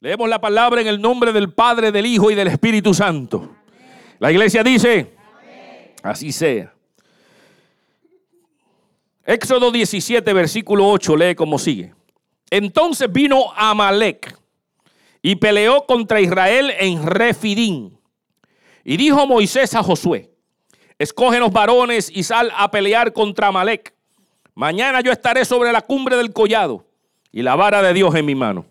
[0.00, 3.56] Leemos la palabra en el nombre del Padre, del Hijo y del Espíritu Santo.
[4.20, 5.12] La iglesia dice,
[6.04, 6.72] así sea.
[9.24, 11.94] Éxodo 17, versículo 8, lee como sigue.
[12.48, 14.38] Entonces vino Amalek
[15.20, 17.98] y peleó contra Israel en Refidín.
[18.84, 20.30] Y dijo Moisés a Josué,
[20.96, 23.94] escoge los varones y sal a pelear contra Amalek.
[24.54, 26.86] Mañana yo estaré sobre la cumbre del collado
[27.32, 28.64] y la vara de Dios en mi mano.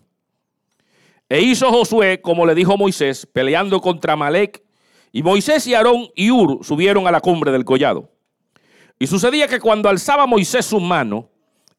[1.28, 4.62] E hizo Josué como le dijo Moisés, peleando contra Amalek.
[5.12, 8.10] Y Moisés y Aarón y Ur subieron a la cumbre del collado.
[8.98, 11.30] Y sucedía que cuando alzaba Moisés su mano,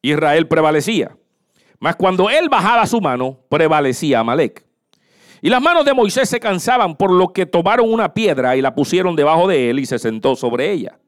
[0.01, 1.15] Israel prevalecía.
[1.79, 4.65] Mas cuando él bajaba su mano, prevalecía Amalek.
[5.41, 8.75] Y las manos de Moisés se cansaban, por lo que tomaron una piedra y la
[8.75, 10.99] pusieron debajo de él y se sentó sobre ella.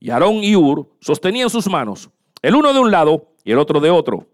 [0.00, 2.10] Y Aarón y Ur sostenían sus manos,
[2.42, 4.26] el uno de un lado y el otro de otro.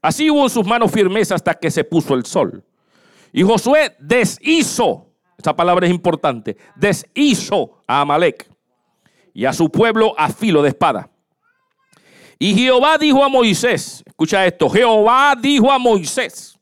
[0.00, 2.64] Así hubo en sus manos firmeza hasta que se puso el sol.
[3.32, 5.06] Y Josué deshizo,
[5.38, 8.48] esta palabra es importante, deshizo a Amalek
[9.32, 11.08] y a su pueblo a filo de espada.
[12.38, 16.58] Y Jehová dijo a Moisés, escucha esto, Jehová dijo a Moisés,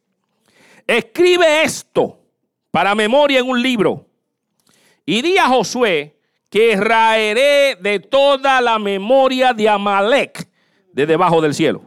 [0.86, 2.20] escribe esto
[2.70, 4.06] para memoria en un libro
[5.04, 6.16] y di a Josué
[6.50, 10.48] que raeré de toda la memoria de Amalek
[10.92, 11.82] de debajo del cielo.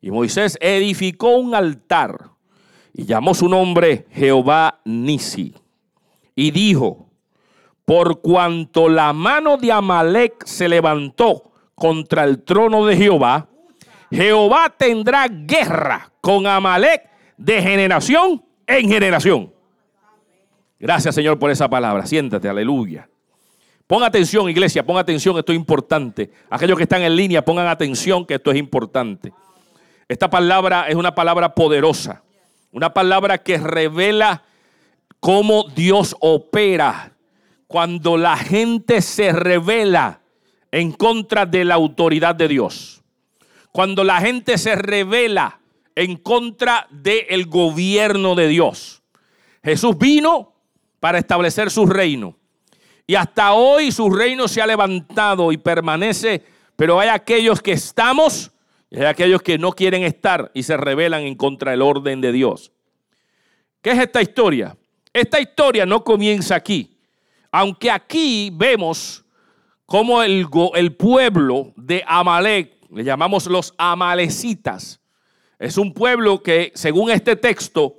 [0.00, 2.33] Y Moisés edificó un altar
[2.94, 5.54] y llamó su nombre Jehová Nisi.
[6.36, 7.08] Y dijo,
[7.84, 13.48] por cuanto la mano de Amalek se levantó contra el trono de Jehová,
[14.10, 19.52] Jehová tendrá guerra con Amalek de generación en generación.
[20.78, 22.06] Gracias Señor por esa palabra.
[22.06, 23.08] Siéntate, aleluya.
[23.86, 26.30] Pon atención, iglesia, pon atención, esto es importante.
[26.48, 29.32] Aquellos que están en línea, pongan atención que esto es importante.
[30.08, 32.23] Esta palabra es una palabra poderosa,
[32.74, 34.42] una palabra que revela
[35.20, 37.12] cómo Dios opera
[37.68, 40.20] cuando la gente se revela
[40.72, 43.00] en contra de la autoridad de Dios.
[43.70, 45.60] Cuando la gente se revela
[45.94, 49.04] en contra del gobierno de Dios.
[49.62, 50.52] Jesús vino
[50.98, 52.36] para establecer su reino.
[53.06, 56.42] Y hasta hoy su reino se ha levantado y permanece,
[56.74, 58.50] pero hay aquellos que estamos
[58.94, 62.30] y hay aquellos que no quieren estar y se rebelan en contra del orden de
[62.30, 62.70] Dios.
[63.82, 64.76] ¿Qué es esta historia?
[65.12, 66.96] Esta historia no comienza aquí,
[67.50, 69.24] aunque aquí vemos
[69.84, 70.46] como el,
[70.76, 75.00] el pueblo de Amalek, le llamamos los amalecitas,
[75.58, 77.96] es un pueblo que según este texto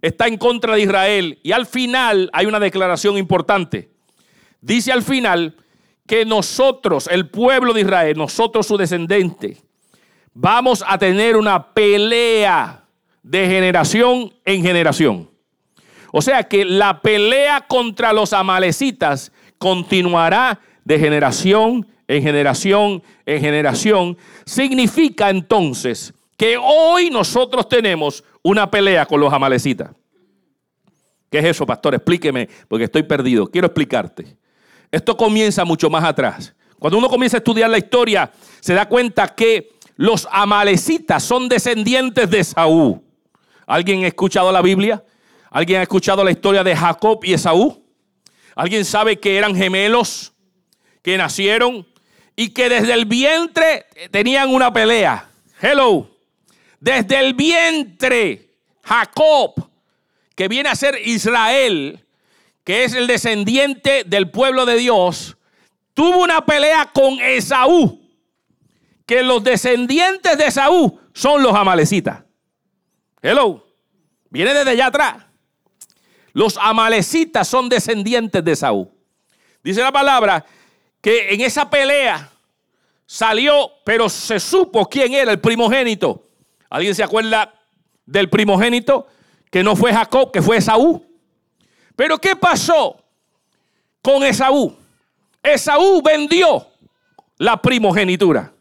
[0.00, 3.90] está en contra de Israel y al final hay una declaración importante.
[4.60, 5.56] Dice al final
[6.06, 9.58] que nosotros, el pueblo de Israel, nosotros su descendiente,
[10.34, 12.84] vamos a tener una pelea
[13.22, 15.30] de generación en generación.
[16.12, 24.16] O sea que la pelea contra los amalecitas continuará de generación en generación en generación,
[24.44, 29.90] significa entonces que hoy nosotros tenemos una pelea con los amalecitas.
[31.30, 31.94] ¿Qué es eso, pastor?
[31.94, 33.46] Explíqueme, porque estoy perdido.
[33.46, 34.36] Quiero explicarte.
[34.90, 36.54] Esto comienza mucho más atrás.
[36.78, 42.28] Cuando uno comienza a estudiar la historia, se da cuenta que los amalecitas son descendientes
[42.30, 43.00] de Saúl.
[43.66, 45.04] ¿Alguien ha escuchado la Biblia?
[45.50, 47.82] ¿Alguien ha escuchado la historia de Jacob y Esaú?
[48.54, 50.32] ¿Alguien sabe que eran gemelos?
[51.02, 51.86] que nacieron
[52.36, 55.28] y que desde el vientre tenían una pelea.
[55.60, 56.08] Hello.
[56.80, 58.48] Desde el vientre,
[58.82, 59.54] Jacob,
[60.34, 62.04] que viene a ser Israel,
[62.64, 65.36] que es el descendiente del pueblo de Dios,
[65.94, 68.00] tuvo una pelea con Esaú.
[69.12, 72.22] Que los descendientes de Esaú son los amalecitas.
[73.20, 73.62] Hello.
[74.30, 75.16] Viene desde allá atrás.
[76.32, 78.90] Los amalecitas son descendientes de Esaú.
[79.62, 80.46] Dice la palabra
[81.02, 82.30] que en esa pelea
[83.04, 86.30] salió, pero se supo quién era el primogénito.
[86.70, 87.52] ¿Alguien se acuerda
[88.06, 89.08] del primogénito?
[89.50, 91.04] Que no fue Jacob, que fue Esaú.
[91.96, 93.04] Pero ¿qué pasó
[94.00, 94.74] con Esaú?
[95.42, 96.66] Esaú vendió
[97.36, 98.54] la primogenitura.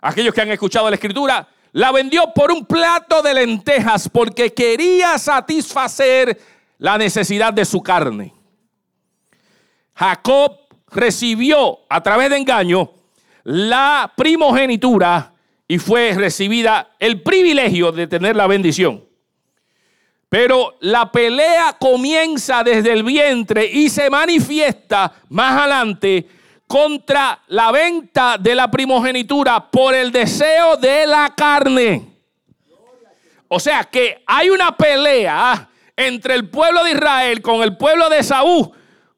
[0.00, 5.18] Aquellos que han escuchado la escritura, la vendió por un plato de lentejas porque quería
[5.18, 6.40] satisfacer
[6.78, 8.34] la necesidad de su carne.
[9.94, 10.56] Jacob
[10.90, 12.92] recibió a través de engaño
[13.44, 15.32] la primogenitura
[15.66, 19.04] y fue recibida el privilegio de tener la bendición.
[20.28, 26.28] Pero la pelea comienza desde el vientre y se manifiesta más adelante
[26.68, 32.06] contra la venta de la primogenitura por el deseo de la carne.
[33.48, 38.22] O sea que hay una pelea entre el pueblo de Israel con el pueblo de
[38.22, 38.70] Saúl,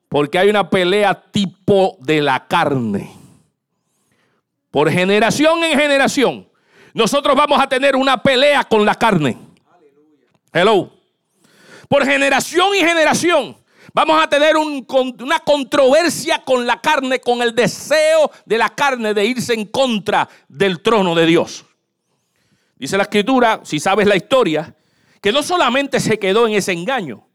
[0.08, 3.11] porque hay una pelea tipo de la carne.
[4.70, 6.49] Por generación en generación,
[6.94, 9.37] nosotros vamos a tener una pelea con la carne.
[10.52, 10.93] Hello.
[11.88, 13.56] Por generación y generación,
[13.93, 19.25] vamos a tener una controversia con la carne, con el deseo de la carne de
[19.25, 21.65] irse en contra del trono de Dios.
[22.77, 24.75] Dice la escritura, si sabes la historia,
[25.21, 27.27] que no solamente se quedó en ese engaño,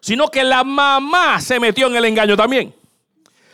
[0.00, 2.74] sino que la mamá se metió en el engaño también.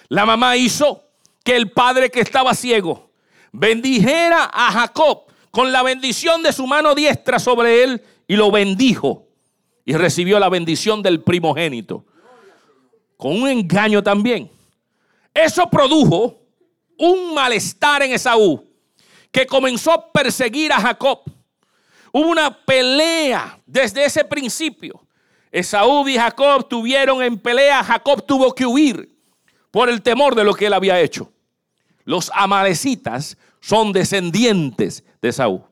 [0.09, 1.05] La mamá hizo
[1.45, 3.11] que el padre que estaba ciego
[3.53, 9.27] bendijera a Jacob con la bendición de su mano diestra sobre él y lo bendijo
[9.85, 12.05] y recibió la bendición del primogénito.
[13.17, 14.51] Con un engaño también.
[15.33, 16.39] Eso produjo
[16.99, 18.65] un malestar en Esaú
[19.31, 21.21] que comenzó a perseguir a Jacob.
[22.13, 25.07] Hubo una pelea desde ese principio.
[25.51, 27.85] Esaú y Jacob tuvieron en pelea.
[27.85, 29.15] Jacob tuvo que huir
[29.71, 31.31] por el temor de lo que él había hecho.
[32.05, 35.65] Los amalecitas son descendientes de Esaú.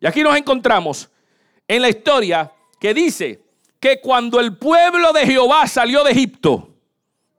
[0.00, 1.08] Y aquí nos encontramos
[1.66, 3.45] en la historia que dice
[3.80, 6.74] que cuando el pueblo de Jehová salió de Egipto,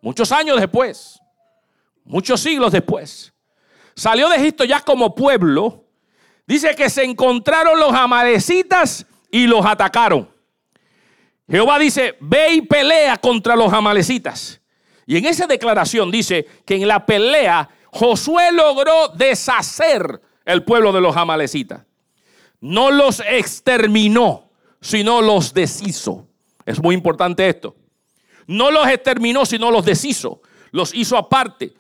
[0.01, 1.19] muchos años después,
[2.04, 3.34] muchos siglos después,
[3.95, 5.86] salió de Egipto ya como pueblo,
[6.45, 10.30] dice que se encontraron los amalecitas y los atacaron.
[11.50, 14.60] Jehová dice, ve y pelea contra los amalecitas.
[15.06, 21.01] Y en esa declaración dice que en la pelea Josué logró deshacer el pueblo de
[21.01, 21.86] los amalecitas.
[22.60, 24.46] No los exterminó,
[24.88, 26.25] sino los deshizo.
[26.66, 27.75] Es muy importante esto.
[28.45, 30.42] No los exterminó, sino los deshizo.
[30.72, 31.74] Los hizo aparte.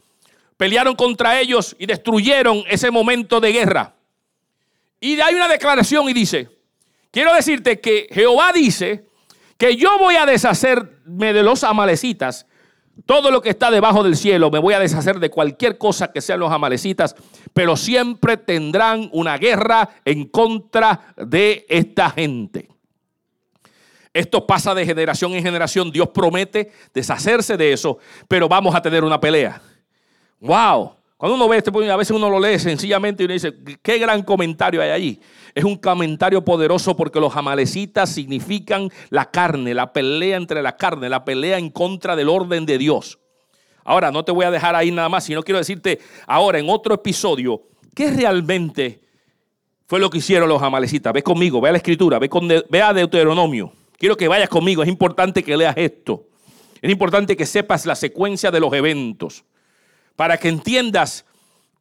[0.57, 3.95] Pelearon contra ellos y destruyeron ese momento de guerra.
[4.99, 6.49] Y hay una declaración y dice,
[7.09, 9.05] quiero decirte que Jehová dice
[9.57, 12.45] que yo voy a deshacerme de los amalecitas
[13.05, 16.19] todo lo que está debajo del cielo, me voy a deshacer de cualquier cosa que
[16.19, 17.15] sean los amalecitas,
[17.53, 22.67] pero siempre tendrán una guerra en contra de esta gente.
[24.17, 25.91] Esto pasa de generación en generación.
[25.91, 29.61] Dios promete deshacerse de eso, pero vamos a tener una pelea.
[30.39, 30.93] ¡Wow!
[31.17, 33.53] Cuando uno ve este, a veces uno lo lee sencillamente y uno dice,
[33.83, 35.21] qué gran comentario hay allí.
[35.53, 41.09] Es un comentario poderoso porque los amalecitas significan la carne, la pelea entre la carne,
[41.09, 43.19] la pelea en contra del orden de Dios.
[43.83, 46.95] Ahora, no te voy a dejar ahí nada más, sino quiero decirte ahora en otro
[46.95, 47.61] episodio,
[47.93, 48.99] ¿qué realmente
[49.85, 51.13] fue lo que hicieron los amalecitas?
[51.13, 53.73] Ve conmigo, ve a la escritura, ve, ve a Deuteronomio.
[53.97, 56.27] Quiero que vayas conmigo, es importante que leas esto.
[56.81, 59.43] Es importante que sepas la secuencia de los eventos
[60.15, 61.25] para que entiendas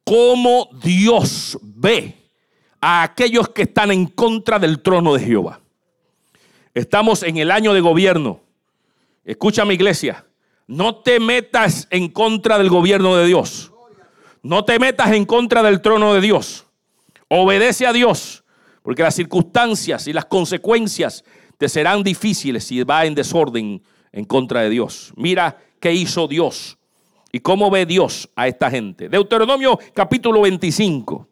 [0.03, 2.15] cómo Dios ve
[2.81, 5.61] a aquellos que están en contra del trono de Jehová.
[6.73, 8.41] Estamos en el año de gobierno.
[9.23, 10.25] Escucha mi iglesia,
[10.67, 13.71] no te metas en contra del gobierno de Dios.
[14.41, 16.65] No te metas en contra del trono de Dios.
[17.27, 18.43] Obedece a Dios,
[18.83, 21.25] porque las circunstancias y las consecuencias
[21.57, 23.81] te serán difíciles si va en desorden
[24.11, 25.13] en contra de Dios.
[25.15, 26.77] Mira qué hizo Dios
[27.31, 29.09] y cómo ve Dios a esta gente.
[29.09, 31.27] Deuteronomio capítulo 25.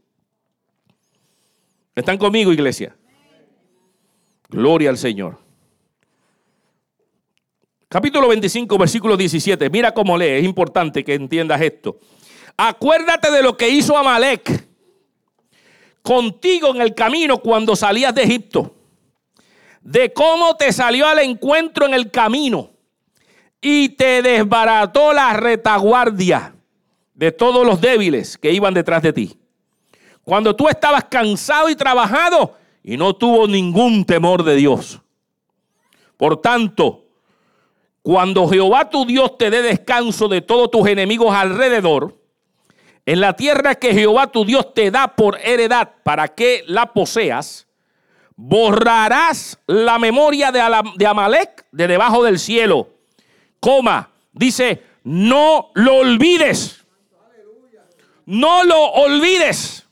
[1.96, 2.96] ¿Están conmigo, iglesia?
[4.50, 5.40] Gloria al Señor.
[7.88, 9.70] Capítulo 25, versículo 17.
[9.70, 11.98] Mira cómo lee, es importante que entiendas esto.
[12.58, 14.68] Acuérdate de lo que hizo Amalek
[16.02, 18.75] contigo en el camino cuando salías de Egipto.
[19.86, 22.72] De cómo te salió al encuentro en el camino
[23.62, 26.56] y te desbarató la retaguardia
[27.14, 29.38] de todos los débiles que iban detrás de ti.
[30.24, 35.02] Cuando tú estabas cansado y trabajado y no tuvo ningún temor de Dios.
[36.18, 37.06] Por tanto,
[38.02, 42.20] cuando Jehová tu Dios te dé descanso de todos tus enemigos alrededor,
[43.06, 47.65] en la tierra que Jehová tu Dios te da por heredad para que la poseas,
[48.36, 52.96] borrarás la memoria de Amalek de debajo del cielo
[53.66, 56.86] coma, dice, no lo olvides.
[58.28, 59.88] No lo olvides.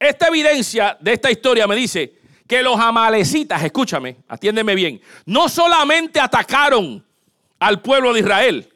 [0.00, 6.18] Esta evidencia de esta historia me dice que los amalecitas, escúchame, atiéndeme bien, no solamente
[6.18, 7.06] atacaron
[7.60, 8.72] al pueblo de Israel,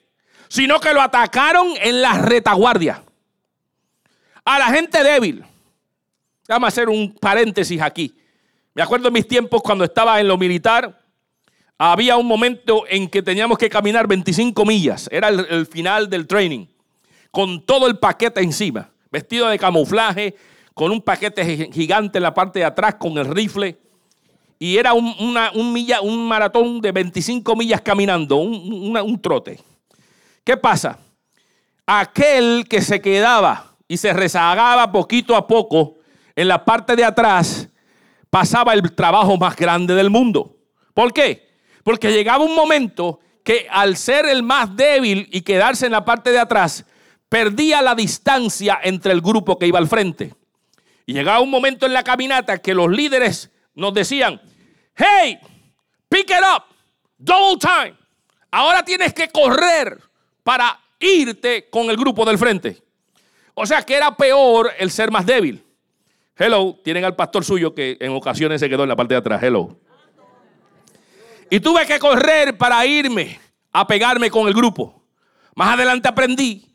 [0.47, 3.03] sino que lo atacaron en la retaguardia.
[4.45, 5.45] A la gente débil.
[6.49, 8.15] Vamos a hacer un paréntesis aquí.
[8.75, 11.03] Me acuerdo en mis tiempos cuando estaba en lo militar,
[11.79, 16.67] había un momento en que teníamos que caminar 25 millas, era el, final del training,
[17.31, 20.37] con todo el paquete encima, vestido de camuflaje,
[20.73, 23.79] con un paquete gigante en la parte de atrás con el rifle.
[24.59, 29.61] Y era un, maratón de 25 millas caminando, un trote.
[30.45, 30.99] ¿Qué pasa?
[31.85, 35.96] Aquel que se quedaba y se rezagaba poquito a poco
[36.37, 37.69] en la parte de atrás,
[38.31, 40.57] pasaba el trabajo más grande del mundo.
[40.95, 41.49] ¿Por qué?
[41.83, 46.31] Porque llegaba un momento que al ser el más débil y quedarse en la parte
[46.31, 46.85] de atrás,
[47.29, 50.35] perdía la distancia entre el grupo que iba al frente.
[51.07, 54.41] Y llegaba un momento en la caminata que los líderes nos decían,
[54.95, 55.39] hey,
[56.09, 56.65] pick it up,
[57.17, 57.95] double time.
[58.51, 60.01] Ahora tienes que correr
[60.43, 62.83] para irte con el grupo del frente.
[63.55, 65.66] O sea que era peor el ser más débil.
[66.39, 69.43] Hello, tienen al pastor suyo que en ocasiones se quedó en la parte de atrás.
[69.43, 69.75] Hello.
[71.49, 73.41] Y tuve que correr para irme
[73.73, 75.03] a pegarme con el grupo.
[75.55, 76.67] Más adelante aprendí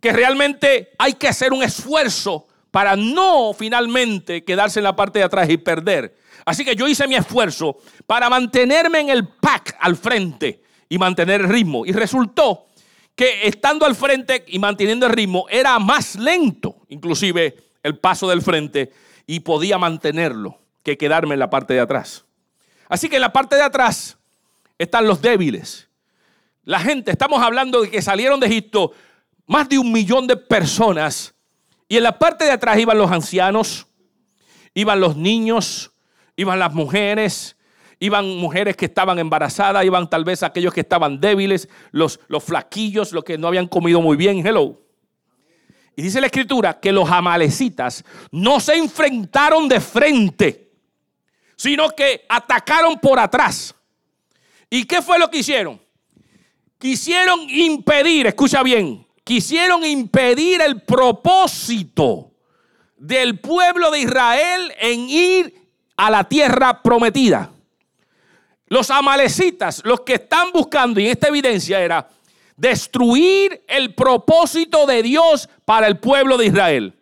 [0.00, 5.26] que realmente hay que hacer un esfuerzo para no finalmente quedarse en la parte de
[5.26, 6.16] atrás y perder.
[6.46, 11.42] Así que yo hice mi esfuerzo para mantenerme en el pack al frente y mantener
[11.42, 11.84] el ritmo.
[11.84, 12.68] Y resultó
[13.14, 18.40] que estando al frente y manteniendo el ritmo era más lento, inclusive el paso del
[18.40, 18.90] frente,
[19.30, 22.24] y podía mantenerlo que quedarme en la parte de atrás.
[22.88, 24.18] Así que en la parte de atrás
[24.76, 25.88] están los débiles.
[26.64, 28.90] La gente, estamos hablando de que salieron de Egipto
[29.46, 31.32] más de un millón de personas
[31.86, 33.86] y en la parte de atrás iban los ancianos,
[34.74, 35.92] iban los niños,
[36.34, 37.56] iban las mujeres,
[38.00, 43.12] iban mujeres que estaban embarazadas, iban tal vez aquellos que estaban débiles, los, los flaquillos,
[43.12, 44.44] los que no habían comido muy bien.
[44.44, 44.89] Hello.
[46.02, 50.72] Dice la escritura que los amalecitas no se enfrentaron de frente,
[51.56, 53.74] sino que atacaron por atrás.
[54.70, 55.80] ¿Y qué fue lo que hicieron?
[56.78, 62.30] Quisieron impedir, escucha bien, quisieron impedir el propósito
[62.96, 67.50] del pueblo de Israel en ir a la tierra prometida.
[68.66, 72.08] Los amalecitas, los que están buscando, y esta evidencia era
[72.60, 76.94] destruir el propósito de Dios para el pueblo de Israel.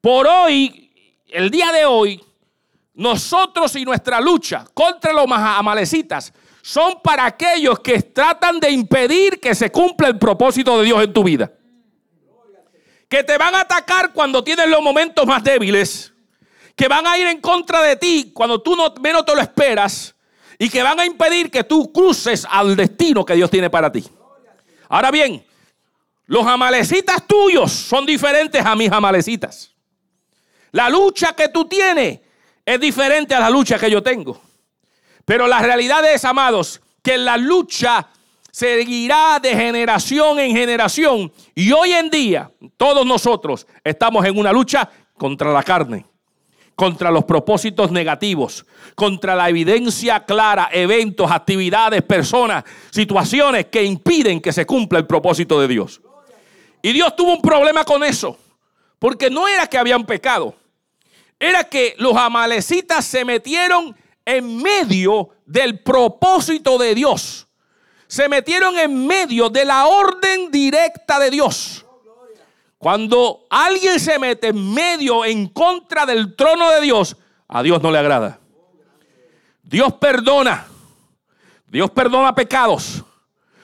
[0.00, 0.90] Por hoy,
[1.28, 2.24] el día de hoy,
[2.94, 9.54] nosotros y nuestra lucha contra los amalecitas son para aquellos que tratan de impedir que
[9.54, 11.52] se cumpla el propósito de Dios en tu vida.
[13.06, 16.12] Que te van a atacar cuando tienes los momentos más débiles.
[16.74, 20.14] Que van a ir en contra de ti cuando tú no, menos te lo esperas.
[20.58, 24.04] Y que van a impedir que tú cruces al destino que Dios tiene para ti.
[24.88, 25.44] Ahora bien,
[26.26, 29.72] los amalecitas tuyos son diferentes a mis amalecitas.
[30.72, 32.20] La lucha que tú tienes
[32.64, 34.40] es diferente a la lucha que yo tengo.
[35.24, 38.08] Pero la realidad es, amados, que la lucha
[38.50, 41.32] seguirá de generación en generación.
[41.54, 46.04] Y hoy en día, todos nosotros estamos en una lucha contra la carne,
[46.78, 54.52] contra los propósitos negativos, contra la evidencia clara, eventos, actividades, personas, situaciones que impiden que
[54.52, 56.00] se cumpla el propósito de Dios.
[56.80, 58.38] Y Dios tuvo un problema con eso,
[59.00, 60.54] porque no era que habían pecado,
[61.40, 67.48] era que los amalecitas se metieron en medio del propósito de Dios.
[68.06, 71.84] Se metieron en medio de la orden directa de Dios.
[72.78, 77.16] Cuando alguien se mete en medio en contra del trono de Dios,
[77.48, 78.38] a Dios no le agrada.
[79.64, 80.66] Dios perdona.
[81.66, 83.04] Dios perdona pecados.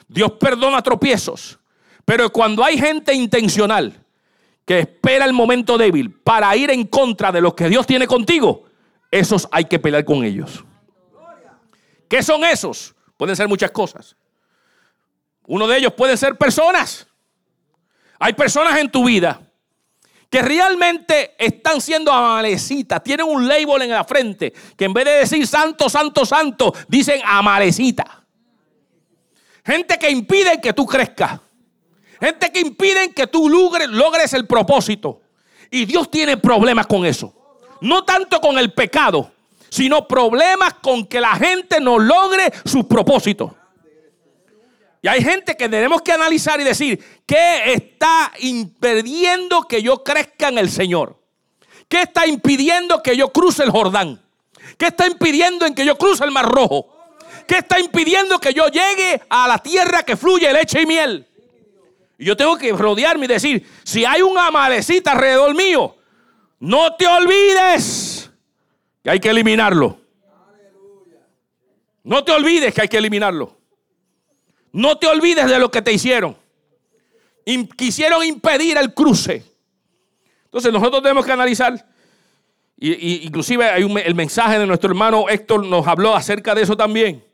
[0.09, 1.59] Dios perdona tropiezos.
[2.05, 4.05] Pero cuando hay gente intencional
[4.67, 8.65] que espera el momento débil para ir en contra de lo que Dios tiene contigo,
[9.11, 10.65] esos hay que pelear con ellos.
[12.09, 12.95] ¿Qué son esos?
[13.17, 14.17] Pueden ser muchas cosas.
[15.47, 17.07] Uno de ellos puede ser personas.
[18.19, 19.41] Hay personas en tu vida
[20.31, 25.11] que realmente están siendo amalecitas, tienen un label en la frente, que en vez de
[25.13, 28.25] decir santo, santo, santo, dicen amalecita.
[29.65, 31.41] Gente que impiden que tú crezcas.
[32.21, 35.21] Gente que impiden que tú logres, logres el propósito.
[35.71, 37.33] Y Dios tiene problemas con eso.
[37.81, 39.31] No tanto con el pecado,
[39.69, 43.53] sino problemas con que la gente no logre sus propósitos.
[45.05, 50.49] Y hay gente que tenemos que analizar y decir, ¿qué está impidiendo que yo crezca
[50.49, 51.21] en el Señor?
[51.89, 54.19] ¿Qué está impidiendo que yo cruce el Jordán?
[54.79, 56.89] ¿Qué está impidiendo en que yo cruce el Mar Rojo?
[57.47, 61.29] ¿Qué está impidiendo que yo llegue a la tierra que fluye leche y miel?
[62.17, 65.97] Y yo tengo que rodearme y decir, si hay un amalecita alrededor mío,
[66.61, 68.31] no te olvides
[69.03, 70.01] que hay que eliminarlo.
[72.05, 73.64] No te olvides que hay que eliminarlo.
[74.75, 76.37] No te olvides de lo que te hicieron.
[77.77, 79.45] quisieron impedir el cruce.
[80.47, 81.87] Entonces nosotros tenemos que analizar,
[82.77, 87.25] y, inclusive hay el mensaje de nuestro hermano Héctor nos habló acerca de eso también,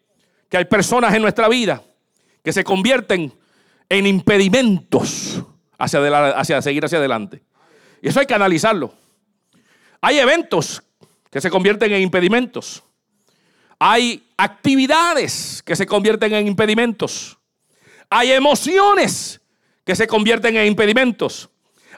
[0.51, 1.83] que hay personas en nuestra vida
[2.45, 3.33] que se convierten
[3.89, 5.43] en impedimentos
[5.79, 7.43] hacia, hacia seguir hacia adelante.
[8.03, 8.93] Y eso hay que analizarlo.
[10.03, 10.83] Hay eventos
[11.31, 12.83] que se convierten en impedimentos.
[13.83, 17.39] Hay actividades que se convierten en impedimentos.
[18.11, 19.41] Hay emociones
[19.87, 21.49] que se convierten en impedimentos.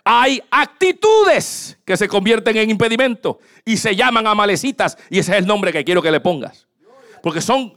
[0.04, 5.46] Hay actitudes que se convierten en impedimentos y se llaman amalecitas y ese es el
[5.46, 6.68] nombre que quiero que le pongas.
[7.20, 7.74] Porque son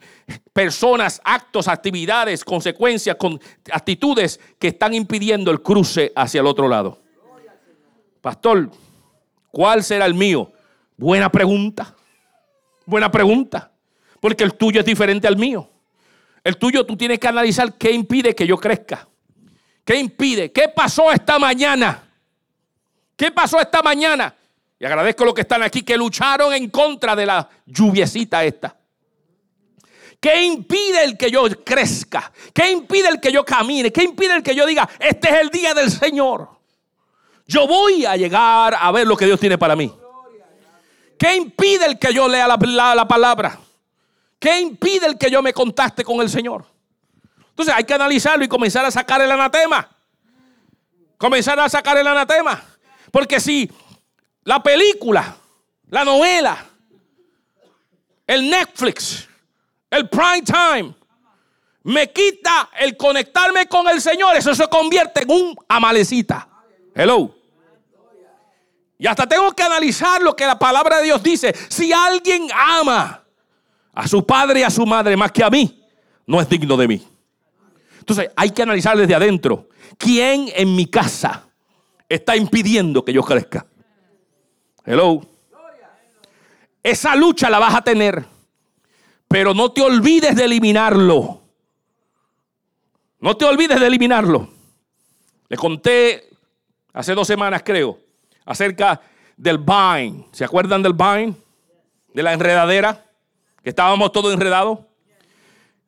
[0.54, 3.40] personas, actos, actividades, consecuencias, con
[3.72, 7.02] actitudes que están impidiendo el cruce hacia el otro lado.
[8.22, 8.70] Pastor,
[9.50, 10.52] ¿cuál será el mío?
[10.96, 11.96] Buena pregunta.
[12.86, 13.72] Buena pregunta.
[14.25, 15.70] Porque el tuyo es diferente al mío.
[16.44, 19.08] El tuyo tú tienes que analizar qué impide que yo crezca.
[19.84, 20.51] ¿Qué impide?
[20.51, 22.10] ¿Qué pasó esta mañana?
[23.15, 24.36] ¿Qué pasó esta mañana?
[24.79, 28.75] Y agradezco a los que están aquí que lucharon en contra de la lluviecita esta.
[30.20, 32.32] ¿Qué impide el que yo crezca?
[32.51, 33.91] ¿Qué impide el que yo camine?
[33.91, 36.50] ¿Qué impide el que yo diga, este es el día del Señor?
[37.46, 39.94] Yo voy a llegar a ver lo que Dios tiene para mí.
[41.15, 43.60] ¿Qué impide el que yo lea la, la palabra?
[44.39, 46.65] ¿Qué impide el que yo me contacte con el Señor?
[47.50, 49.89] Entonces hay que analizarlo y comenzar a sacar el anatema.
[51.18, 52.62] Comenzar a sacar el anatema.
[53.12, 53.72] Porque si
[54.44, 55.38] la película,
[55.89, 56.65] la novela,
[58.27, 59.27] el Netflix,
[59.89, 60.96] el prime time,
[61.84, 66.48] me quita el conectarme con el Señor, eso se convierte en un amalecita.
[66.94, 67.36] Hello.
[68.98, 71.54] Y hasta tengo que analizar lo que la palabra de Dios dice.
[71.70, 73.25] Si alguien ama
[73.96, 75.84] a su padre y a su madre más que a mí,
[76.28, 77.08] no es digno de mí.
[77.98, 79.70] Entonces hay que analizar desde adentro.
[79.98, 81.46] ¿Quién en mi casa
[82.10, 83.66] está impidiendo que yo crezca.
[84.86, 85.22] Hello.
[86.84, 88.25] Esa lucha la vas a tener,
[89.28, 91.42] pero no te olvides de eliminarlo.
[93.20, 94.50] No te olvides de eliminarlo.
[95.50, 96.29] Le conté
[96.94, 98.00] hace dos semanas, creo,
[98.46, 99.01] acerca
[99.36, 100.27] del vine.
[100.31, 101.36] ¿Se acuerdan del vine?
[102.14, 103.03] De la enredadera,
[103.66, 104.78] que estábamos todos enredados.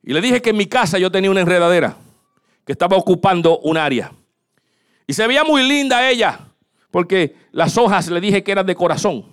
[0.01, 1.95] Y le dije que en mi casa yo tenía una enredadera
[2.65, 4.11] que estaba ocupando un área.
[5.05, 6.39] Y se veía muy linda ella,
[6.89, 9.27] porque las hojas le dije que eran de corazón.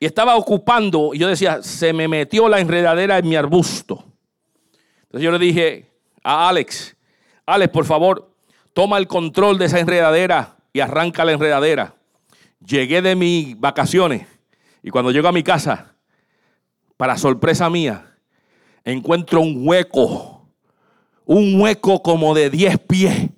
[0.00, 4.06] Y estaba ocupando, y yo decía, se me metió la enredadera en mi arbusto.
[5.02, 5.90] Entonces yo le dije
[6.24, 6.96] a Alex,
[7.44, 8.34] Alex, por favor,
[8.72, 11.94] toma el control de esa enredadera y arranca la enredadera.
[12.64, 14.26] Llegué de mis vacaciones
[14.82, 15.91] y cuando llego a mi casa,
[17.02, 18.16] para sorpresa mía,
[18.84, 20.46] encuentro un hueco,
[21.24, 23.28] un hueco como de 10 pies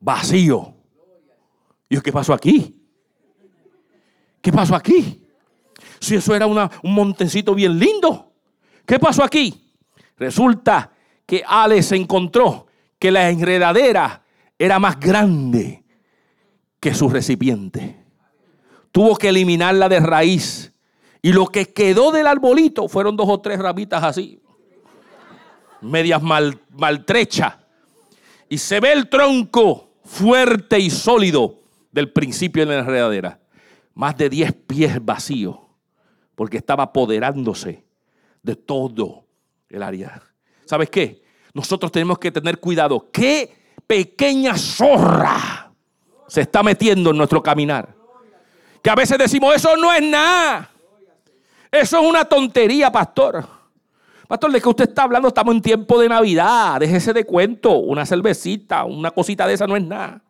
[0.00, 0.74] vacío.
[1.86, 2.74] ¿Y qué pasó aquí?
[4.40, 5.22] ¿Qué pasó aquí?
[6.00, 8.32] Si eso era un montecito bien lindo.
[8.86, 9.70] ¿Qué pasó aquí?
[10.16, 10.90] Resulta
[11.26, 14.22] que Alex encontró que la enredadera
[14.58, 15.84] era más grande
[16.80, 18.02] que su recipiente.
[18.92, 20.73] Tuvo que eliminarla de raíz.
[21.24, 24.42] Y lo que quedó del arbolito fueron dos o tres ramitas así,
[25.80, 27.54] medias mal, maltrechas.
[28.46, 33.40] Y se ve el tronco fuerte y sólido del principio de la enredadera.
[33.94, 35.56] Más de 10 pies vacíos,
[36.34, 37.86] porque estaba apoderándose
[38.42, 39.24] de todo
[39.70, 40.20] el área.
[40.66, 41.22] ¿Sabes qué?
[41.54, 43.08] Nosotros tenemos que tener cuidado.
[43.10, 45.72] ¿Qué pequeña zorra
[46.28, 47.94] se está metiendo en nuestro caminar?
[48.82, 50.72] Que a veces decimos, eso no es nada.
[51.74, 53.44] Eso es una tontería, pastor.
[54.28, 55.26] Pastor, ¿de qué usted está hablando?
[55.26, 56.78] Estamos en tiempo de Navidad.
[56.78, 57.78] Déjese de cuento.
[57.78, 60.22] Una cervecita, una cosita de esa no es nada.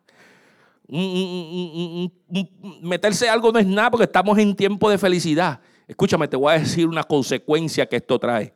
[2.81, 5.59] meterse algo no es nada porque estamos en tiempo de felicidad.
[5.87, 8.51] Escúchame, te voy a decir una consecuencia que esto trae.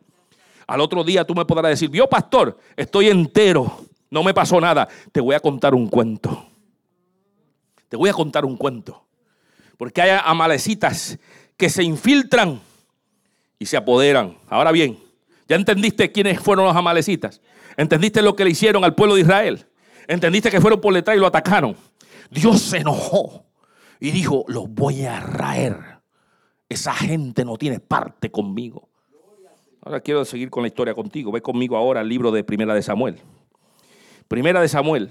[0.65, 4.87] Al otro día tú me podrás decir, vio pastor, estoy entero, no me pasó nada.
[5.11, 6.43] Te voy a contar un cuento.
[7.87, 9.05] Te voy a contar un cuento.
[9.77, 11.19] Porque hay amalecitas
[11.55, 12.67] que se infiltran
[13.59, 14.37] y se apoderan.
[14.47, 14.97] Ahora bien,
[15.49, 17.41] ¿Ya entendiste quiénes fueron los amalecitas?
[17.75, 19.65] ¿Entendiste lo que le hicieron al pueblo de Israel?
[20.07, 21.75] ¿Entendiste que fueron por detrás y lo atacaron?
[22.29, 23.45] Dios se enojó
[23.99, 25.75] y dijo, los voy a raer.
[26.69, 28.87] Esa gente no tiene parte conmigo.
[29.81, 31.31] Ahora quiero seguir con la historia contigo.
[31.31, 33.19] Ve conmigo ahora al libro de Primera de Samuel.
[34.27, 35.09] Primera de Samuel.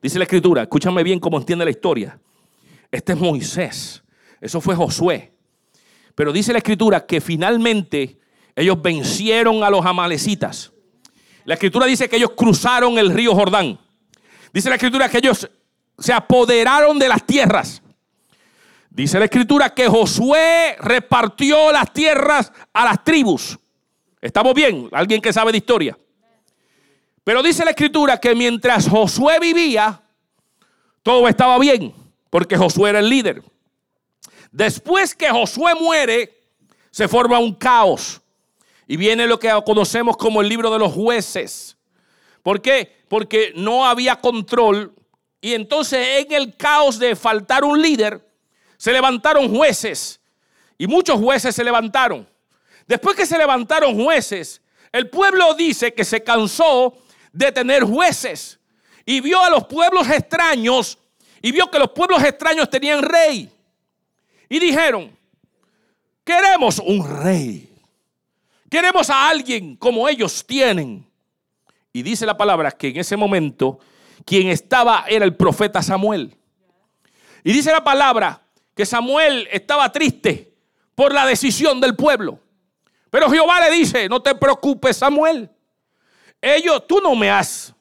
[0.00, 2.18] Dice la escritura, escúchame bien cómo entiende la historia.
[2.90, 4.02] Este es Moisés.
[4.40, 5.33] Eso fue Josué.
[6.14, 8.18] Pero dice la escritura que finalmente
[8.54, 10.72] ellos vencieron a los amalecitas.
[11.44, 13.78] La escritura dice que ellos cruzaron el río Jordán.
[14.52, 15.48] Dice la escritura que ellos
[15.98, 17.82] se apoderaron de las tierras.
[18.90, 23.58] Dice la escritura que Josué repartió las tierras a las tribus.
[24.20, 24.88] ¿Estamos bien?
[24.92, 25.98] ¿Alguien que sabe de historia?
[27.24, 30.00] Pero dice la escritura que mientras Josué vivía,
[31.02, 31.92] todo estaba bien,
[32.30, 33.42] porque Josué era el líder.
[34.54, 36.32] Después que Josué muere,
[36.92, 38.20] se forma un caos.
[38.86, 41.76] Y viene lo que conocemos como el libro de los jueces.
[42.40, 43.02] ¿Por qué?
[43.08, 44.94] Porque no había control.
[45.40, 48.24] Y entonces en el caos de faltar un líder,
[48.76, 50.20] se levantaron jueces.
[50.78, 52.24] Y muchos jueces se levantaron.
[52.86, 54.62] Después que se levantaron jueces,
[54.92, 56.96] el pueblo dice que se cansó
[57.32, 58.60] de tener jueces.
[59.04, 60.96] Y vio a los pueblos extraños.
[61.42, 63.50] Y vio que los pueblos extraños tenían rey.
[64.48, 65.16] Y dijeron,
[66.24, 67.70] queremos un rey.
[68.70, 71.06] Queremos a alguien como ellos tienen.
[71.92, 73.78] Y dice la palabra que en ese momento
[74.24, 76.36] quien estaba era el profeta Samuel.
[77.44, 78.40] Y dice la palabra
[78.74, 80.52] que Samuel estaba triste
[80.94, 82.40] por la decisión del pueblo.
[83.10, 85.48] Pero Jehová le dice, no te preocupes Samuel.
[86.40, 87.72] Ellos, tú no me has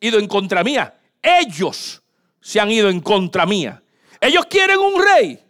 [0.00, 0.98] ido en contra mía.
[1.22, 2.02] Ellos
[2.40, 3.82] se han ido en contra mía.
[4.20, 5.42] Ellos quieren un rey.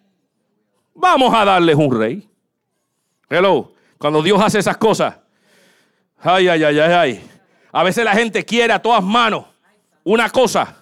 [0.95, 2.29] Vamos a darles un rey.
[3.29, 3.73] Hello.
[3.99, 5.17] Cuando Dios hace esas cosas.
[6.19, 7.31] Ay, ay, ay, ay, ay.
[7.73, 9.45] A veces la gente quiere a todas manos
[10.05, 10.77] una cosa.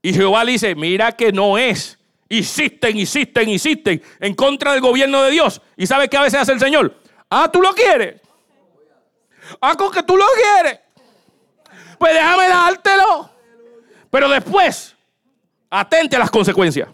[0.00, 1.98] Y Jehová le dice, mira que no es.
[2.28, 5.60] Insisten, insisten, insisten en contra del gobierno de Dios.
[5.76, 6.94] ¿Y sabe qué a veces hace el Señor?
[7.30, 8.20] Ah, tú lo quieres.
[9.60, 10.80] Ah, con que tú lo quieres.
[11.98, 13.30] Pues déjame dártelo.
[14.10, 14.96] Pero después,
[15.70, 16.88] atente a las consecuencias.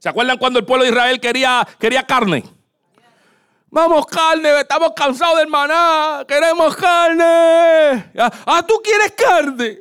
[0.00, 2.42] ¿Se acuerdan cuando el pueblo de Israel quería, quería carne?
[3.68, 8.10] Vamos carne, estamos cansados del maná, queremos carne.
[8.46, 9.78] Ah, tú quieres carne.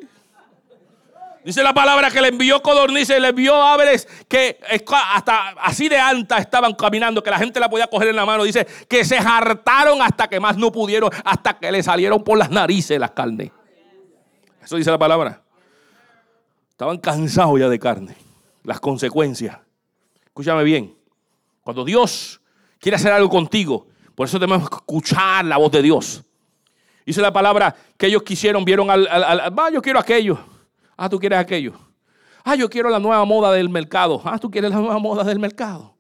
[1.46, 4.60] Dice la palabra que le envió codornices, le envió aves que
[4.92, 8.44] hasta así de alta estaban caminando, que la gente la podía coger en la mano.
[8.44, 12.52] Dice que se hartaron hasta que más no pudieron, hasta que le salieron por las
[12.52, 13.52] narices las carnes.
[14.62, 15.42] Eso dice la palabra.
[16.72, 18.18] Estaban cansados ya de carne.
[18.64, 19.58] Las consecuencias.
[20.30, 20.96] Escúchame bien.
[21.62, 22.40] Cuando Dios
[22.80, 23.88] quiere hacer algo contigo.
[24.16, 26.24] Por eso tenemos que escuchar la voz de Dios.
[27.06, 30.38] Dice la palabra que ellos quisieron, vieron al, ah, yo quiero aquello.
[30.98, 31.74] Ah, tú quieres aquello.
[32.44, 34.22] Ah, yo quiero la nueva moda del mercado.
[34.24, 35.96] Ah, tú quieres la nueva moda del mercado.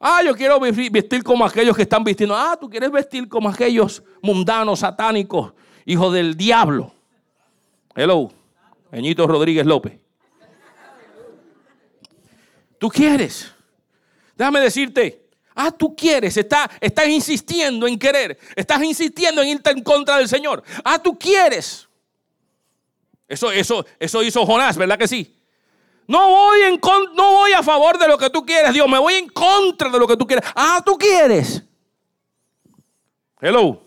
[0.00, 2.36] Ah, yo quiero vestir como aquellos que están vistiendo.
[2.36, 5.52] Ah, tú quieres vestir como aquellos mundanos, satánicos,
[5.84, 6.92] hijos del diablo.
[7.94, 8.30] Hello,
[8.92, 9.98] Eñito Rodríguez López.
[12.78, 13.52] Tú quieres.
[14.38, 15.28] Déjame decirte,
[15.60, 20.28] Ah, tú quieres, estás, estás insistiendo en querer, estás insistiendo en irte en contra del
[20.28, 20.62] Señor.
[20.84, 21.88] Ah, tú quieres.
[23.26, 25.36] Eso, eso, eso hizo Jonás, ¿verdad que sí?
[26.06, 26.80] No voy, en,
[27.16, 29.98] no voy a favor de lo que tú quieres, Dios, me voy en contra de
[29.98, 30.48] lo que tú quieres.
[30.54, 31.64] Ah, tú quieres.
[33.40, 33.82] Hello.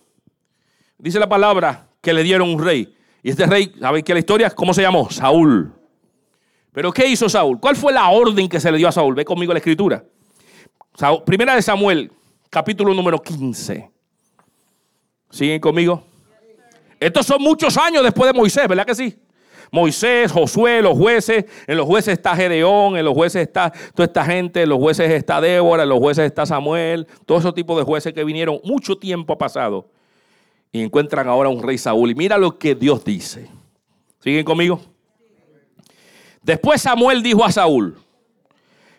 [0.97, 2.93] Dice la palabra que le dieron un rey.
[3.23, 4.49] Y este rey, ¿saben qué la historia?
[4.49, 5.09] ¿Cómo se llamó?
[5.09, 5.73] Saúl.
[6.73, 7.61] Pero ¿qué hizo Saúl?
[7.61, 9.15] ¿Cuál fue la orden que se le dio a Saúl?
[9.15, 10.03] Ve conmigo la escritura.
[11.25, 12.11] Primera de Samuel,
[12.49, 13.89] capítulo número 15.
[15.29, 16.03] ¿Siguen conmigo?
[16.99, 19.17] Estos son muchos años después de Moisés, ¿verdad que sí?
[19.71, 24.25] Moisés, Josué, los jueces, en los jueces está Gedeón, en los jueces está toda esta
[24.25, 27.83] gente, en los jueces está Débora, en los jueces está Samuel, todos esos tipos de
[27.83, 29.89] jueces que vinieron, mucho tiempo ha pasado
[30.73, 32.11] y encuentran ahora un rey Saúl.
[32.11, 33.49] Y mira lo que Dios dice.
[34.19, 34.81] ¿Siguen conmigo?
[36.41, 37.97] Después Samuel dijo a Saúl,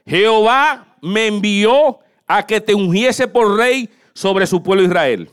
[0.07, 5.29] Jehová me envió a que te ungiese por rey sobre su pueblo Israel.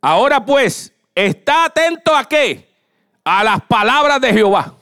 [0.00, 2.68] Ahora pues, está atento a qué?
[3.22, 4.74] A las palabras de Jehová.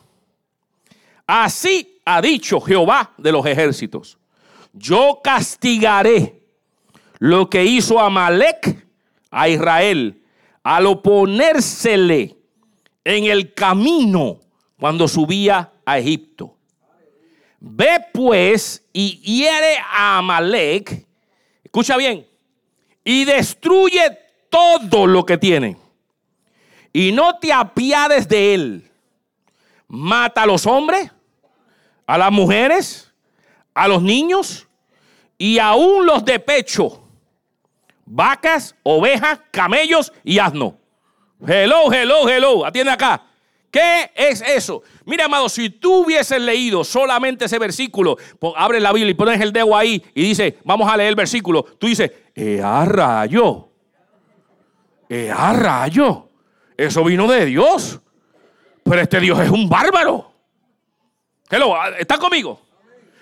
[1.27, 4.17] Así ha dicho Jehová de los ejércitos.
[4.73, 6.41] Yo castigaré
[7.19, 8.87] lo que hizo Amalek
[9.31, 10.23] a Israel
[10.63, 12.37] al oponérsele
[13.05, 14.41] en el camino
[14.79, 16.57] cuando subía a Egipto.
[17.61, 21.07] Ve pues y hiere a Amalek,
[21.63, 22.27] escucha bien,
[23.05, 25.77] y destruye todo lo que tiene.
[26.95, 28.91] Y no te apiades de él.
[29.87, 31.11] Mata a los hombres,
[32.07, 33.13] a las mujeres,
[33.75, 34.67] a los niños
[35.37, 37.07] y aún los de pecho.
[38.07, 40.79] Vacas, ovejas, camellos y asno.
[41.47, 42.65] Hello, hello, hello.
[42.65, 43.27] Atiende acá.
[43.77, 44.83] ¿Qué es eso?
[45.05, 48.17] Mira, amado, si tú hubieses leído solamente ese versículo,
[48.57, 51.63] abre la Biblia y pones el dedo ahí y dice, vamos a leer el versículo,
[51.63, 53.69] tú dices, ¡eh, rayo!
[55.11, 56.27] ¡eh, rayo!
[56.75, 58.01] Eso vino de Dios.
[58.83, 60.33] Pero este Dios es un bárbaro.
[61.51, 62.59] Hello, ¿está conmigo?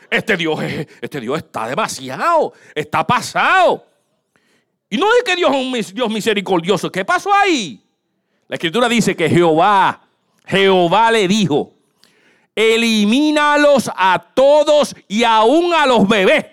[0.08, 0.60] Este Dios,
[1.00, 3.84] este Dios está demasiado, está pasado.
[4.88, 6.92] Y no es que Dios es un Dios misericordioso.
[6.92, 7.84] ¿Qué pasó ahí?
[8.46, 10.03] La escritura dice que Jehová,
[10.44, 11.72] Jehová le dijo,
[12.54, 16.46] elimínalos a todos y aún a los bebés.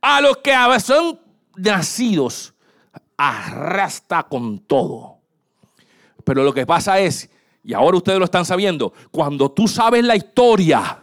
[0.00, 1.18] A los que son
[1.56, 2.52] nacidos,
[3.16, 5.18] arrastra con todo.
[6.24, 7.30] Pero lo que pasa es,
[7.62, 11.02] y ahora ustedes lo están sabiendo, cuando tú sabes la historia,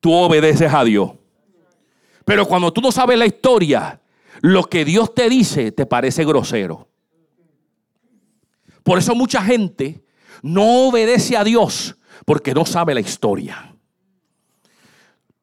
[0.00, 1.12] tú obedeces a Dios.
[2.24, 4.00] Pero cuando tú no sabes la historia,
[4.42, 6.88] lo que Dios te dice te parece grosero.
[8.82, 10.02] Por eso mucha gente
[10.42, 13.74] no obedece a Dios porque no sabe la historia.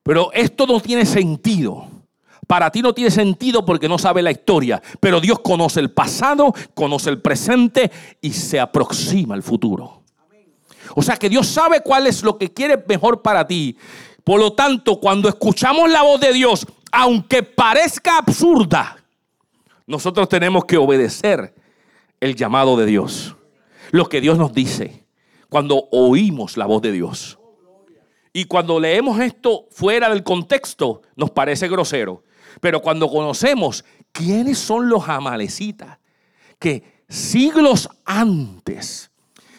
[0.03, 1.87] Pero esto no tiene sentido.
[2.47, 4.81] Para ti no tiene sentido porque no sabe la historia.
[4.99, 10.03] Pero Dios conoce el pasado, conoce el presente y se aproxima al futuro.
[10.95, 13.77] O sea que Dios sabe cuál es lo que quiere mejor para ti.
[14.23, 18.97] Por lo tanto, cuando escuchamos la voz de Dios, aunque parezca absurda,
[19.85, 21.53] nosotros tenemos que obedecer
[22.19, 23.35] el llamado de Dios.
[23.91, 25.05] Lo que Dios nos dice
[25.49, 27.39] cuando oímos la voz de Dios.
[28.31, 32.23] Y cuando leemos esto fuera del contexto, nos parece grosero.
[32.61, 35.97] Pero cuando conocemos quiénes son los amalecitas
[36.59, 39.11] que siglos antes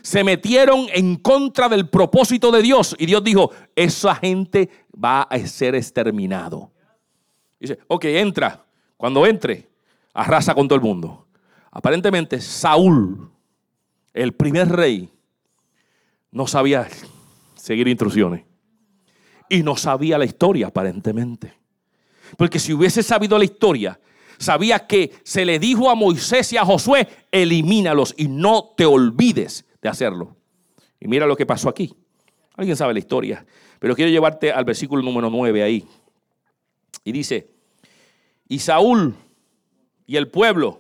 [0.02, 5.38] se metieron en contra del propósito de Dios y Dios dijo, esa gente va a
[5.46, 6.70] ser exterminado.
[7.58, 8.64] Dice, ok, entra.
[8.96, 9.68] Cuando entre,
[10.14, 11.26] arrasa con todo el mundo.
[11.70, 13.30] Aparentemente, Saúl,
[14.12, 15.10] el primer rey,
[16.32, 16.88] no sabía
[17.54, 18.44] seguir instrucciones.
[19.48, 21.54] Y no sabía la historia, aparentemente.
[22.36, 24.00] Porque si hubiese sabido la historia,
[24.38, 29.64] sabía que se le dijo a Moisés y a Josué, elimínalos y no te olvides
[29.82, 30.36] de hacerlo.
[31.00, 31.94] Y mira lo que pasó aquí.
[32.54, 33.44] Alguien sabe la historia,
[33.78, 35.86] pero quiero llevarte al versículo número 9 ahí.
[37.04, 37.50] Y dice,
[38.48, 39.14] y Saúl
[40.06, 40.79] y el pueblo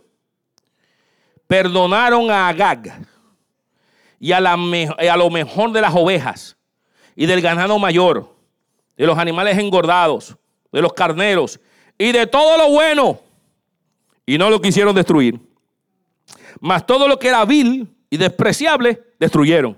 [1.50, 3.04] perdonaron a Agag
[4.20, 4.56] y a, la,
[5.16, 6.56] lo mejor de las ovejas
[7.16, 8.36] y del ganado mayor,
[8.96, 10.36] de los animales engordados,
[10.70, 11.58] de los carneros
[11.98, 13.18] y de todo lo bueno.
[14.24, 15.40] Y no lo quisieron destruir.
[16.60, 19.76] Mas todo lo que era vil y despreciable, destruyeron.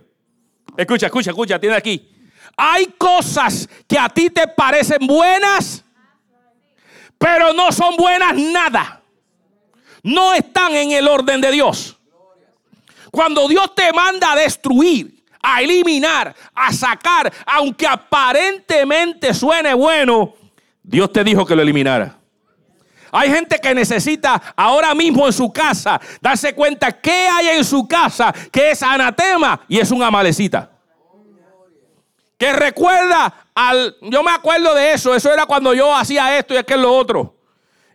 [0.77, 2.07] Escucha, escucha, escucha, tiene aquí.
[2.55, 5.83] Hay cosas que a ti te parecen buenas,
[7.17, 9.02] pero no son buenas nada.
[10.03, 11.99] No están en el orden de Dios.
[13.11, 20.35] Cuando Dios te manda a destruir, a eliminar, a sacar, aunque aparentemente suene bueno,
[20.83, 22.19] Dios te dijo que lo eliminara.
[23.15, 27.87] Hay gente que necesita ahora mismo en su casa darse cuenta qué hay en su
[27.87, 30.71] casa que es anatema y es un amalecita.
[32.39, 33.97] Que recuerda al.
[34.01, 35.15] Yo me acuerdo de eso.
[35.15, 37.37] Eso era cuando yo hacía esto y aquel lo otro.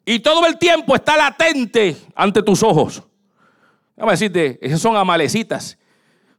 [0.09, 3.03] Y todo el tiempo está latente ante tus ojos.
[3.93, 5.77] Déjame decirte, esas son amalecitas.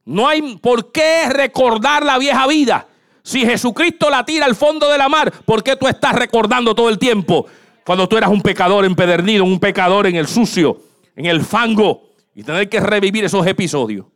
[0.07, 2.87] No hay por qué recordar la vieja vida.
[3.23, 6.89] Si Jesucristo la tira al fondo de la mar, ¿por qué tú estás recordando todo
[6.89, 7.45] el tiempo?
[7.85, 10.81] Cuando tú eras un pecador empedernido, un pecador en el sucio,
[11.15, 14.07] en el fango, y tener que revivir esos episodios.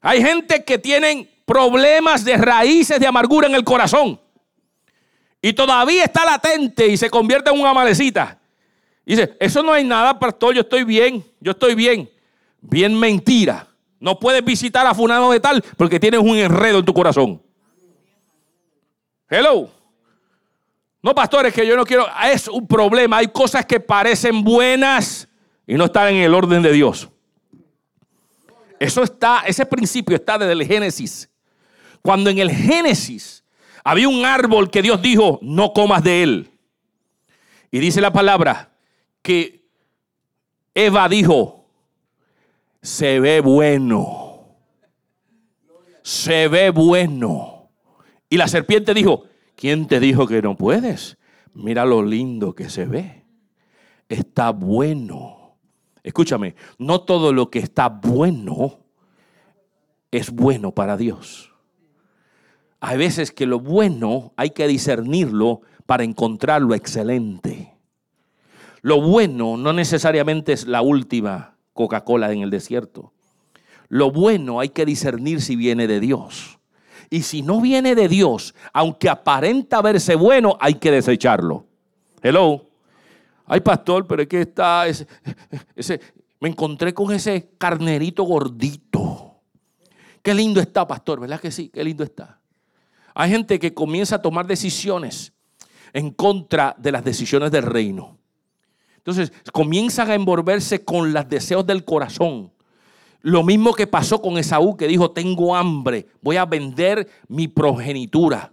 [0.00, 4.18] Hay gente que tienen problemas de raíces de amargura en el corazón.
[5.40, 8.38] Y todavía está latente y se convierte en una malecita.
[9.04, 12.10] Y dice, eso no hay nada, pastor, yo estoy bien, yo estoy bien
[12.60, 13.66] bien mentira.
[14.00, 17.42] No puedes visitar a Funano de tal porque tienes un enredo en tu corazón.
[19.28, 19.70] Hello.
[21.02, 22.06] No, pastores, que yo no quiero.
[22.24, 23.18] Es un problema.
[23.18, 25.28] Hay cosas que parecen buenas
[25.66, 27.08] y no están en el orden de Dios.
[28.78, 31.28] Eso está, ese principio está desde el Génesis.
[32.00, 33.44] Cuando en el Génesis
[33.88, 36.50] había un árbol que Dios dijo, no comas de él.
[37.70, 38.70] Y dice la palabra
[39.22, 39.64] que
[40.74, 41.70] Eva dijo,
[42.82, 44.58] se ve bueno.
[46.02, 47.70] Se ve bueno.
[48.28, 49.24] Y la serpiente dijo,
[49.56, 51.16] ¿quién te dijo que no puedes?
[51.54, 53.24] Mira lo lindo que se ve.
[54.06, 55.56] Está bueno.
[56.02, 58.80] Escúchame, no todo lo que está bueno
[60.10, 61.47] es bueno para Dios.
[62.80, 67.74] Hay veces que lo bueno hay que discernirlo para encontrar lo excelente.
[68.82, 73.12] Lo bueno no necesariamente es la última Coca-Cola en el desierto.
[73.88, 76.58] Lo bueno hay que discernir si viene de Dios.
[77.10, 81.66] Y si no viene de Dios, aunque aparenta verse bueno, hay que desecharlo.
[82.22, 82.66] Hello.
[83.46, 85.06] Ay, pastor, pero es que está ese,
[86.38, 89.40] me encontré con ese carnerito gordito.
[90.22, 91.70] Qué lindo está, pastor, ¿verdad que sí?
[91.70, 92.37] Qué lindo está.
[93.18, 95.32] Hay gente que comienza a tomar decisiones
[95.92, 98.16] en contra de las decisiones del reino.
[98.98, 102.52] Entonces comienzan a envolverse con los deseos del corazón.
[103.22, 108.52] Lo mismo que pasó con Esaú que dijo, tengo hambre, voy a vender mi progenitura,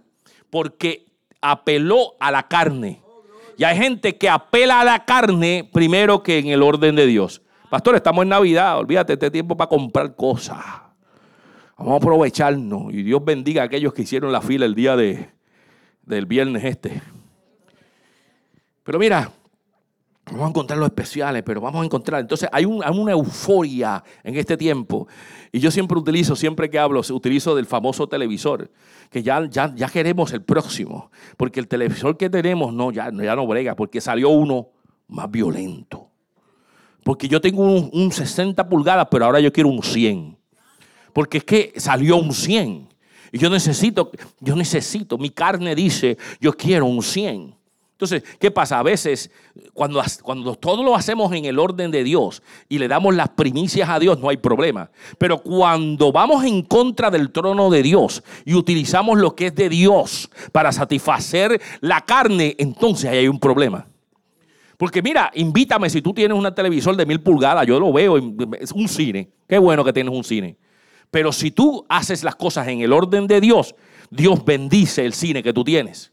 [0.50, 1.06] porque
[1.40, 3.00] apeló a la carne.
[3.56, 7.40] Y hay gente que apela a la carne primero que en el orden de Dios.
[7.70, 10.85] Pastor, estamos en Navidad, olvídate este tiempo para comprar cosas.
[11.78, 15.28] Vamos a aprovecharnos y Dios bendiga a aquellos que hicieron la fila el día de,
[16.02, 17.02] del viernes este.
[18.82, 19.30] Pero mira,
[20.24, 22.22] vamos a encontrar los especiales, pero vamos a encontrar.
[22.22, 25.06] Entonces hay, una euforia en este tiempo.
[25.52, 28.70] Y yo siempre utilizo, siempre que hablo, utilizo del famoso televisor,
[29.10, 31.10] que ya, ya, queremos el próximo.
[31.36, 34.68] Porque el televisor que tenemos no, ya, ya no brega, porque salió uno
[35.08, 36.08] más violento.
[37.04, 40.35] Porque yo tengo un, un 60 pulgadas, pero ahora yo quiero un 100
[41.16, 42.88] porque es que salió un 100.
[43.32, 47.54] Y yo necesito, yo necesito, mi carne dice, yo quiero un 100.
[47.92, 48.78] Entonces, ¿qué pasa?
[48.78, 49.30] A veces,
[49.72, 53.88] cuando, cuando todo lo hacemos en el orden de Dios y le damos las primicias
[53.88, 54.90] a Dios, no hay problema.
[55.16, 59.70] Pero cuando vamos en contra del trono de Dios y utilizamos lo que es de
[59.70, 63.86] Dios para satisfacer la carne, entonces ahí hay un problema.
[64.76, 68.18] Porque mira, invítame si tú tienes un televisor de mil pulgadas, yo lo veo,
[68.60, 69.30] es un cine.
[69.48, 70.58] Qué bueno que tienes un cine.
[71.10, 73.74] Pero si tú haces las cosas en el orden de Dios,
[74.10, 76.12] Dios bendice el cine que tú tienes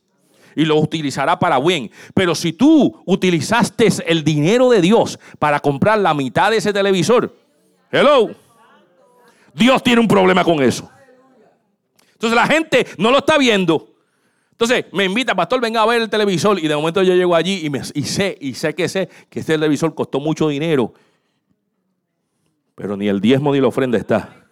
[0.55, 1.91] y lo utilizará para bien.
[2.13, 7.35] Pero si tú utilizaste el dinero de Dios para comprar la mitad de ese televisor,
[7.91, 8.31] hello,
[9.53, 10.89] Dios tiene un problema con eso.
[12.13, 13.89] Entonces la gente no lo está viendo.
[14.51, 16.59] Entonces me invita, pastor, venga a ver el televisor.
[16.59, 19.93] Y de momento yo llego allí y, sé, y sé que sé que este televisor
[19.93, 20.93] costó mucho dinero.
[22.75, 24.42] Pero ni el diezmo ni la ofrenda está.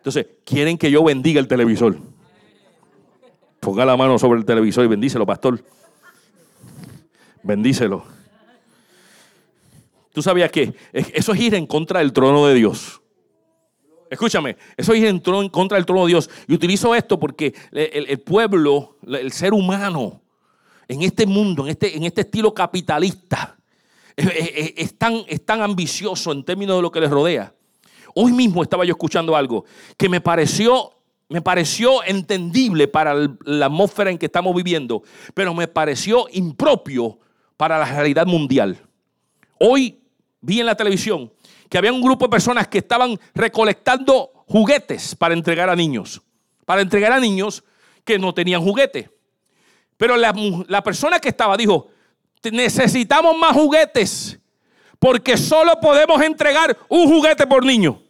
[0.00, 1.98] Entonces, quieren que yo bendiga el televisor.
[3.60, 5.62] Ponga la mano sobre el televisor y bendícelo, pastor.
[7.42, 8.02] Bendícelo.
[10.14, 13.02] Tú sabías que eso es ir en contra del trono de Dios.
[14.08, 16.30] Escúchame, eso es ir en, contra del trono de Dios.
[16.48, 20.22] Y utilizo esto porque el, pueblo, el ser humano,
[20.88, 23.58] en este mundo, en este, en este estilo capitalista,
[24.16, 27.54] es, tan, es tan ambicioso en términos de lo que les rodea
[28.14, 29.64] Hoy mismo estaba yo escuchando algo
[29.96, 30.92] que me pareció,
[31.28, 35.02] me pareció entendible para la atmósfera en que estamos viviendo,
[35.34, 37.18] pero me pareció impropio
[37.56, 38.78] para la realidad mundial.
[39.58, 40.00] Hoy
[40.40, 41.32] vi en la televisión
[41.68, 46.20] que había un grupo de personas que estaban recolectando juguetes para entregar a niños,
[46.64, 47.62] para entregar a niños
[48.04, 49.10] que no tenían juguete.
[49.96, 50.34] Pero la,
[50.66, 51.88] la persona que estaba dijo,
[52.50, 54.39] necesitamos más juguetes
[55.00, 58.00] porque solo podemos entregar un juguete por niño.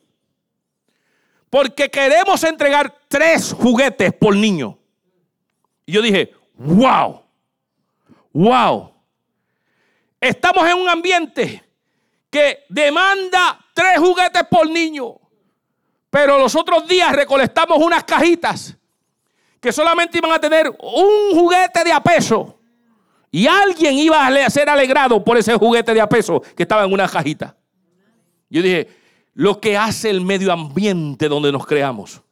[1.48, 4.76] Porque queremos entregar tres juguetes por niño.
[5.86, 7.22] Y yo dije, wow,
[8.32, 8.92] wow.
[10.20, 11.64] Estamos en un ambiente
[12.28, 15.14] que demanda tres juguetes por niño.
[16.10, 18.76] Pero los otros días recolectamos unas cajitas
[19.60, 22.59] que solamente iban a tener un juguete de a peso.
[23.30, 26.92] Y alguien iba a ser alegrado por ese juguete de a peso que estaba en
[26.92, 27.56] una cajita.
[28.48, 28.88] Yo dije,
[29.34, 32.22] lo que hace el medio ambiente donde nos creamos.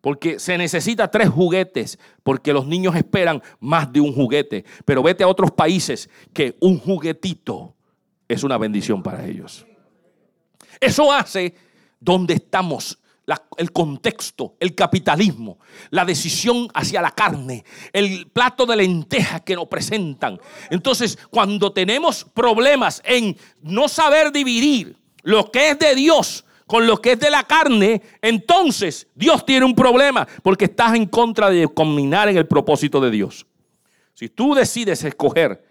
[0.00, 4.64] Porque se necesita tres juguetes, porque los niños esperan más de un juguete.
[4.84, 7.76] Pero vete a otros países que un juguetito
[8.26, 9.64] es una bendición para ellos.
[10.80, 11.54] Eso hace
[12.00, 12.98] donde estamos
[13.56, 15.58] el contexto, el capitalismo,
[15.90, 20.40] la decisión hacia la carne, el plato de lentejas que nos presentan.
[20.70, 27.00] Entonces, cuando tenemos problemas en no saber dividir lo que es de Dios con lo
[27.00, 31.68] que es de la carne, entonces Dios tiene un problema porque estás en contra de
[31.68, 33.46] combinar en el propósito de Dios.
[34.14, 35.64] Si tú decides escoger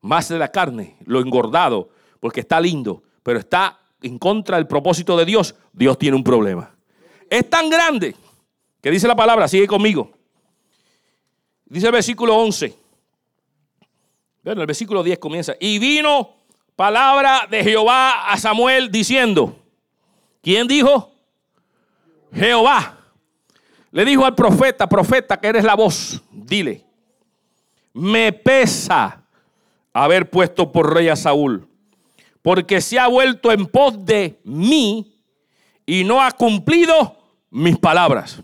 [0.00, 1.90] más de la carne, lo engordado,
[2.20, 6.77] porque está lindo, pero está en contra del propósito de Dios, Dios tiene un problema
[7.30, 8.14] es tan grande
[8.80, 10.10] que dice la palabra, sigue conmigo.
[11.66, 12.74] Dice el versículo 11.
[14.42, 15.54] Bueno, el versículo 10 comienza.
[15.60, 16.36] Y vino
[16.76, 19.58] palabra de Jehová a Samuel diciendo,
[20.42, 21.12] ¿quién dijo?
[22.32, 22.98] Jehová.
[23.90, 26.84] Le dijo al profeta, profeta, que eres la voz, dile,
[27.92, 29.24] me pesa
[29.92, 31.66] haber puesto por rey a Saúl,
[32.42, 35.16] porque se ha vuelto en pos de mí
[35.84, 37.17] y no ha cumplido
[37.50, 38.40] mis palabras.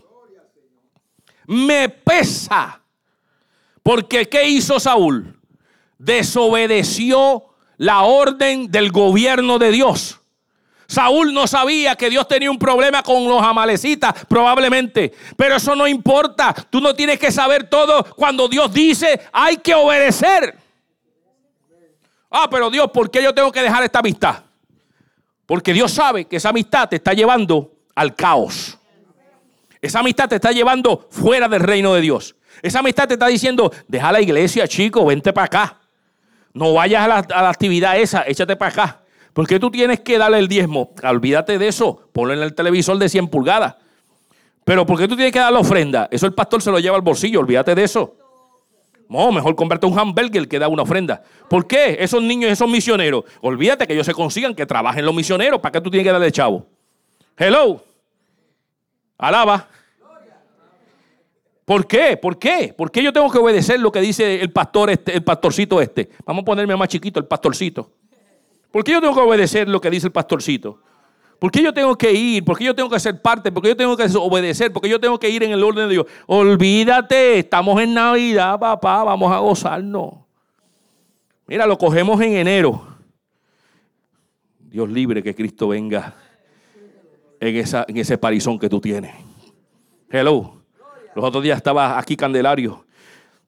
[1.45, 2.81] Me pesa.
[3.83, 5.39] Porque ¿qué hizo Saúl?
[5.97, 7.45] Desobedeció
[7.77, 10.19] la orden del gobierno de Dios.
[10.87, 15.13] Saúl no sabía que Dios tenía un problema con los amalecitas, probablemente.
[15.35, 16.53] Pero eso no importa.
[16.69, 18.03] Tú no tienes que saber todo.
[18.15, 20.57] Cuando Dios dice, hay que obedecer.
[22.29, 24.43] Ah, pero Dios, ¿por qué yo tengo que dejar esta amistad?
[25.45, 28.77] Porque Dios sabe que esa amistad te está llevando al caos.
[29.85, 32.35] Esa amistad te está llevando fuera del reino de Dios.
[32.63, 35.79] Esa amistad te está diciendo, deja la iglesia, chico, vente para acá.
[36.53, 39.01] No vayas a la, actividad esa, échate para acá.
[39.31, 40.91] ¿Por qué tú tienes que darle el diezmo?
[41.03, 42.09] Olvídate de eso.
[42.11, 43.75] Ponlo en el televisor de 100 pulgadas.
[44.63, 46.07] Pero ¿por qué tú tienes que dar la ofrenda?
[46.09, 47.41] Eso el pastor se lo lleva al bolsillo.
[47.41, 48.15] Olvídate de eso.
[49.07, 51.21] No, mejor comprarte un hamburger que da una ofrenda.
[51.47, 51.97] ¿Por qué?
[51.99, 53.23] Esos niños, esos misioneros.
[53.41, 55.59] Olvídate que ellos se consigan que trabajen los misioneros.
[55.59, 56.65] ¿Para qué tú tienes que darle chavo?
[57.37, 57.83] Hello.
[59.17, 59.67] Alaba.
[61.65, 62.15] ¿Por qué?
[62.15, 62.73] ¿Por qué?
[62.77, 66.09] ¿Por qué yo tengo que obedecer lo que dice el pastor este, el pastorcito este?
[66.23, 67.91] Vamos a ponerme más chiquito, el pastorcito.
[68.71, 70.79] ¿Por qué yo tengo que obedecer lo que dice el pastorcito?
[71.39, 72.45] ¿Por qué yo tengo que ir?
[72.45, 73.51] ¿Por qué yo tengo que ser parte?
[73.51, 74.71] ¿Por qué yo tengo que obedecer?
[74.71, 76.05] ¿Por qué yo tengo que ir en el orden de Dios?
[76.27, 80.13] Olvídate, estamos en Navidad, papá, vamos a gozarnos.
[81.47, 82.87] Mira, lo cogemos en enero.
[84.59, 86.15] Dios libre que Cristo venga
[87.39, 89.13] en, esa, en ese parizón que tú tienes.
[90.09, 90.61] Hello.
[91.15, 92.85] Los otros días estaba aquí Candelario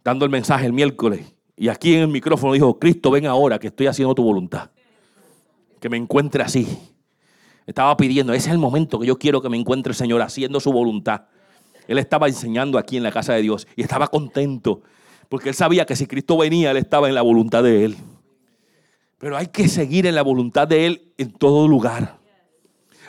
[0.04, 3.68] dando el mensaje el miércoles y aquí en el micrófono dijo, Cristo, ven ahora que
[3.68, 4.70] estoy haciendo tu voluntad
[5.80, 6.68] que me encuentre así.
[7.66, 10.60] Estaba pidiendo, ese es el momento que yo quiero que me encuentre el Señor haciendo
[10.60, 11.26] su voluntad.
[11.88, 14.82] Él estaba enseñando aquí en la casa de Dios y estaba contento
[15.30, 17.98] porque él sabía que si Cristo venía, él estaba en la voluntad de Él.
[19.18, 22.18] Pero hay que seguir en la voluntad de Él en todo lugar.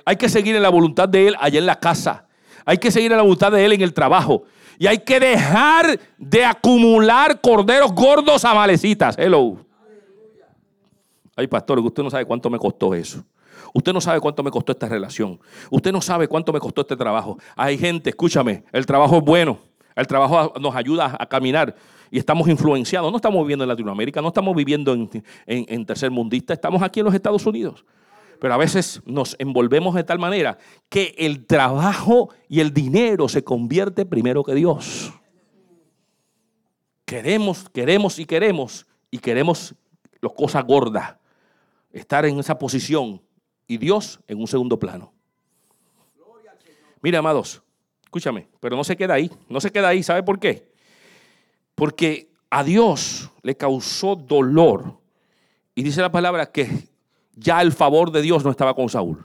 [0.09, 2.25] Hay que seguir en la voluntad de Él allá en la casa.
[2.65, 4.45] Hay que seguir en la voluntad de Él en el trabajo.
[4.79, 9.17] Y hay que dejar de acumular corderos gordos a malecitas.
[9.19, 9.59] Hello.
[11.37, 13.23] Ay, pastor, usted no sabe cuánto me costó eso.
[13.75, 15.39] Usted no sabe cuánto me costó esta relación.
[15.71, 17.37] Usted no sabe cuánto me costó este trabajo.
[17.55, 19.59] Hay gente, escúchame, el trabajo es bueno.
[19.95, 21.75] El trabajo nos ayuda a caminar
[22.11, 23.11] y estamos influenciados.
[23.11, 25.11] No estamos viviendo en Latinoamérica, no estamos viviendo en,
[25.47, 26.11] en, tercer
[26.49, 27.85] estamos aquí en los Estados Unidos.
[28.41, 30.59] Pero a veces nos envolvemos de tal manera
[30.89, 35.13] que el trabajo y el dinero se convierte primero que Dios.
[37.05, 39.75] Queremos, queremos y queremos y queremos
[40.21, 41.17] las cosas gordas
[41.93, 43.23] estar en esa posición
[43.67, 45.13] y Dios en un segundo plano.
[47.01, 47.63] Mira, amados,
[48.05, 50.73] escúchame, pero no se queda ahí, no se queda ahí, ¿sabe por qué?
[51.75, 54.99] Porque a Dios le causó dolor
[55.75, 56.88] y dice la palabra que
[57.39, 59.25] ya el favor de Dios no estaba con Saúl.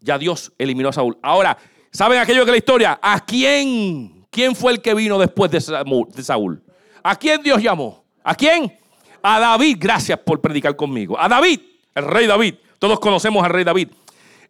[0.00, 1.18] Ya Dios eliminó a Saúl.
[1.22, 1.56] Ahora,
[1.90, 2.98] ¿saben aquello que la historia?
[3.02, 4.26] ¿A quién?
[4.30, 6.62] ¿Quién fue el que vino después de Saúl?
[7.02, 8.04] ¿A quién Dios llamó?
[8.24, 8.72] ¿A quién?
[9.22, 9.76] A David.
[9.78, 11.18] Gracias por predicar conmigo.
[11.18, 11.60] A David
[11.94, 12.54] el rey David.
[12.78, 13.88] Todos conocemos al rey David.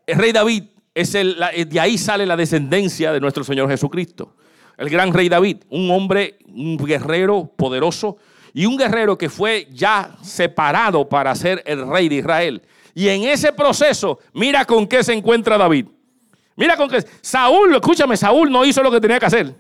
[0.07, 0.64] El rey David
[0.95, 1.36] es el,
[1.68, 4.36] de ahí sale la descendencia de nuestro Señor Jesucristo.
[4.76, 8.16] El gran rey David, un hombre, un guerrero poderoso
[8.55, 12.62] y un guerrero que fue ya separado para ser el rey de Israel.
[12.95, 15.86] Y en ese proceso, mira con qué se encuentra David.
[16.57, 17.03] Mira con qué.
[17.20, 19.55] Saúl, escúchame, Saúl no hizo lo que tenía que hacer.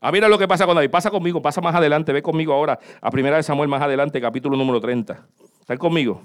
[0.00, 0.90] Ah, mira lo que pasa con David.
[0.90, 2.12] Pasa conmigo, pasa más adelante.
[2.12, 5.26] Ve conmigo ahora a Primera de Samuel más adelante, capítulo número 30.
[5.60, 6.22] ¿Están conmigo?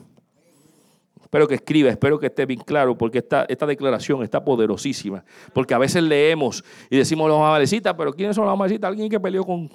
[1.22, 5.26] Espero que escriba, espero que esté bien claro, porque esta, esta declaración está poderosísima.
[5.52, 8.88] Porque a veces leemos y decimos los amalecitas, pero ¿quiénes son los amalecitas?
[8.88, 9.70] Alguien que peleó con,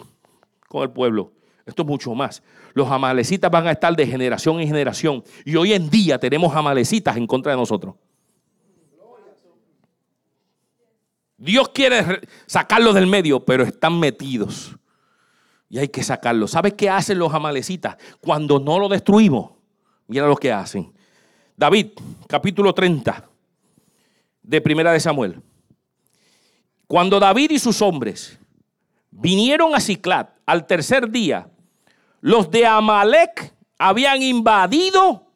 [0.68, 1.32] con el pueblo.
[1.66, 2.42] Esto es mucho más.
[2.74, 5.22] Los amalecitas van a estar de generación en generación.
[5.44, 7.94] Y hoy en día tenemos amalecitas en contra de nosotros.
[11.36, 14.76] Dios quiere sacarlos del medio, pero están metidos.
[15.68, 16.50] Y hay que sacarlos.
[16.50, 17.96] ¿Sabes qué hacen los amalecitas?
[18.20, 19.52] Cuando no lo destruimos,
[20.06, 20.92] mira lo que hacen.
[21.56, 21.92] David,
[22.26, 23.28] capítulo 30
[24.42, 25.40] de Primera de Samuel.
[26.86, 28.39] Cuando David y sus hombres
[29.10, 31.48] vinieron a Ciclat al tercer día,
[32.20, 35.26] los de Amalek habían invadido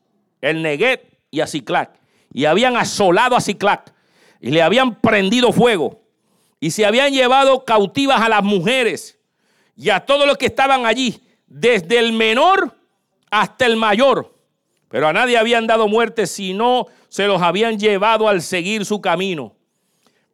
[0.41, 1.99] el Neguet y a Ciclac
[2.33, 3.93] y habían asolado a Ciclac
[4.41, 6.03] y le habían prendido fuego
[6.61, 9.19] y se habían llevado cautivas a las mujeres
[9.77, 12.77] y a todos los que estaban allí, desde el menor
[13.31, 14.35] hasta el mayor
[14.95, 19.57] pero a nadie habían dado muerte, sino se los habían llevado al seguir su camino.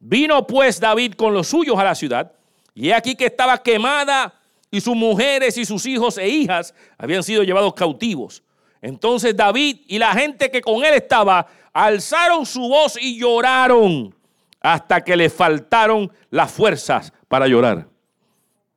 [0.01, 2.33] Vino pues David con los suyos a la ciudad,
[2.75, 4.35] y aquí que estaba quemada,
[4.71, 8.43] y sus mujeres y sus hijos e hijas habían sido llevados cautivos.
[8.81, 14.15] Entonces David y la gente que con él estaba alzaron su voz y lloraron
[14.61, 17.87] hasta que le faltaron las fuerzas para llorar.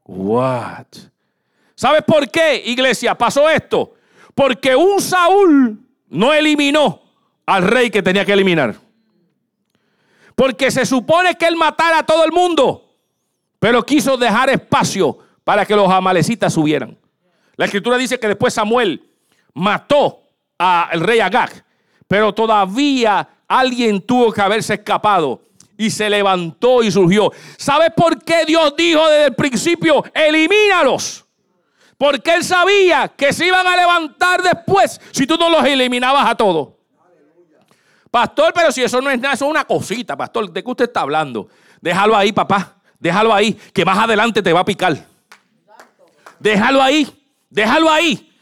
[0.06, 0.88] What?
[1.76, 3.96] ¿Sabes por qué, iglesia, pasó esto?
[4.36, 5.80] Porque un Saúl
[6.10, 7.02] no eliminó
[7.46, 8.76] al rey que tenía que eliminar.
[10.36, 12.83] Porque se supone que él matara a todo el mundo,
[13.64, 16.98] pero quiso dejar espacio para que los amalecitas subieran.
[17.56, 19.10] La escritura dice que después Samuel
[19.54, 20.24] mató
[20.58, 21.64] al rey Agag,
[22.06, 25.44] pero todavía alguien tuvo que haberse escapado
[25.78, 27.32] y se levantó y surgió.
[27.56, 31.24] ¿Sabes por qué Dios dijo desde el principio, elimínalos?
[31.98, 36.36] Porque él sabía que se iban a levantar después si tú no los eliminabas a
[36.36, 36.68] todos.
[38.12, 40.52] Pastor, pero si eso no es nada, eso es una cosita, pastor.
[40.52, 41.48] ¿De qué usted está hablando?
[41.80, 42.83] Déjalo ahí, papá.
[43.04, 44.96] Déjalo ahí, que más adelante te va a picar.
[46.40, 47.06] Déjalo ahí,
[47.50, 48.34] déjalo ahí.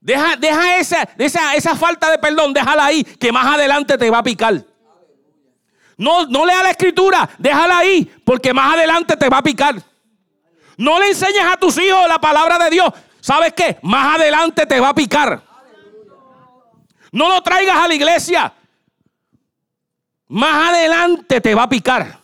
[0.00, 4.20] Deja, deja esa, esa, esa falta de perdón, déjala ahí, que más adelante te va
[4.20, 4.64] a picar.
[5.98, 9.74] No, no lea la escritura, déjala ahí, porque más adelante te va a picar.
[10.78, 12.90] No le enseñes a tus hijos la palabra de Dios.
[13.20, 13.76] ¿Sabes qué?
[13.82, 15.42] Más adelante te va a picar.
[17.12, 18.50] No lo traigas a la iglesia.
[20.28, 22.15] Más adelante te va a picar.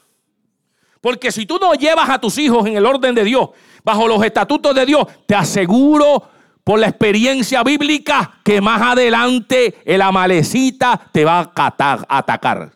[1.03, 3.51] Porque si tú no llevas a tus hijos en el orden de Dios,
[3.85, 6.31] bajo los estatutos de Dios, te aseguro
[6.63, 12.73] por la experiencia bíblica que más adelante el amalecita te va a atacar.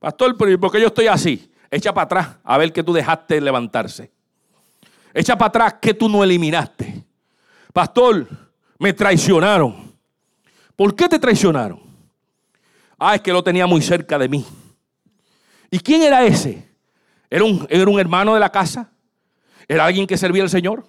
[0.00, 1.52] Pastor, pero ¿por qué yo estoy así?
[1.70, 4.10] Echa para atrás a ver que tú dejaste levantarse.
[5.14, 7.04] Echa para atrás que tú no eliminaste.
[7.72, 8.26] Pastor,
[8.76, 9.94] me traicionaron.
[10.74, 11.80] ¿Por qué te traicionaron?
[12.98, 14.44] Ah, es que lo tenía muy cerca de mí.
[15.70, 16.68] ¿Y quién era ese?
[17.30, 18.90] ¿Era un, era un hermano de la casa?
[19.68, 20.86] ¿Era alguien que servía al Señor?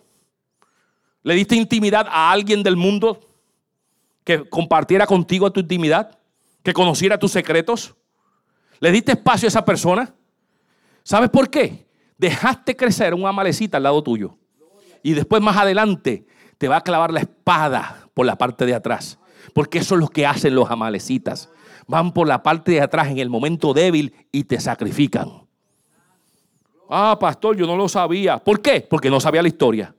[1.24, 3.20] ¿Le diste intimidad a alguien del mundo
[4.24, 6.18] que compartiera contigo tu intimidad?
[6.64, 7.96] ¿Que conociera tus secretos?
[8.80, 10.14] ¿Le diste espacio a esa persona?
[11.04, 11.88] ¿Sabes por qué?
[12.18, 14.38] Dejaste crecer una malecita al lado tuyo.
[15.04, 16.26] Y después más adelante
[16.58, 19.18] te va a clavar la espada por la parte de atrás.
[19.54, 21.50] Porque eso es lo que hacen los amalecitas.
[21.88, 25.48] Van por la parte de atrás en el momento débil y te sacrifican.
[26.90, 28.38] Ah, pastor, yo no lo sabía.
[28.38, 28.82] ¿Por qué?
[28.82, 29.94] Porque no sabía la historia.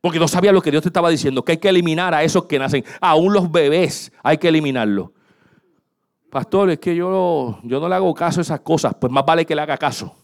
[0.00, 2.44] Porque no sabía lo que Dios te estaba diciendo, que hay que eliminar a esos
[2.44, 2.84] que nacen.
[3.00, 5.10] Aún los bebés hay que eliminarlos.
[6.30, 8.94] Pastor, es que yo, yo no le hago caso a esas cosas.
[9.00, 10.14] Pues más vale que le haga caso.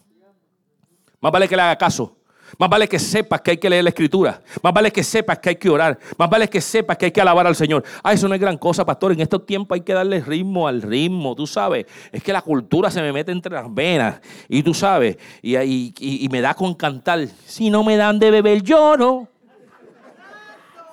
[1.21, 2.17] Más vale que le haga caso.
[2.59, 4.41] Más vale que sepas que hay que leer la escritura.
[4.63, 5.99] Más vale que sepas que hay que orar.
[6.19, 7.83] Más vale que sepas que hay que alabar al Señor.
[8.03, 9.13] Ah, eso no es gran cosa, pastor.
[9.13, 11.35] En estos tiempos hay que darle ritmo al ritmo.
[11.35, 14.21] Tú sabes, es que la cultura se me mete entre las venas.
[14.49, 17.27] Y tú sabes, y, me da con cantar.
[17.47, 19.29] Si no me dan de beber, lloro.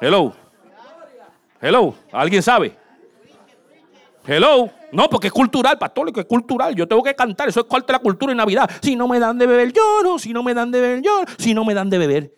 [0.02, 0.34] Hello.
[1.62, 1.94] Hello.
[2.12, 2.76] ¿Alguien sabe?
[4.26, 4.79] Hello.
[4.92, 6.76] No, porque es cultural, pastor, es cultural.
[6.76, 7.50] Yo tengo que cantar.
[7.50, 8.70] Eso es parte de la cultura en Navidad.
[8.82, 10.18] Si no me dan de beber, lloro.
[10.18, 11.26] Si no me dan de beber, lloro.
[11.38, 12.36] Si no me dan de beber.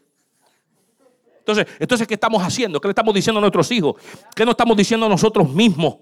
[1.39, 2.79] Entonces, entonces, ¿qué estamos haciendo?
[2.79, 3.95] ¿Qué le estamos diciendo a nuestros hijos?
[4.35, 5.97] ¿Qué nos estamos diciendo a nosotros mismos?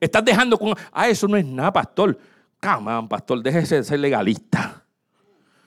[0.00, 0.74] Estás dejando con.
[0.92, 2.18] Ah, eso no es nada, pastor.
[2.60, 4.84] Come pastor, déjese de ser legalista.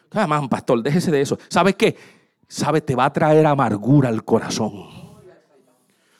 [0.09, 1.37] Come pastor, déjese de eso.
[1.47, 1.95] ¿Sabes qué?
[2.47, 2.85] ¿Sabes?
[2.85, 4.87] Te va a traer amargura al corazón.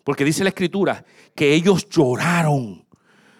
[0.03, 1.03] Porque dice la escritura
[1.35, 2.85] que ellos lloraron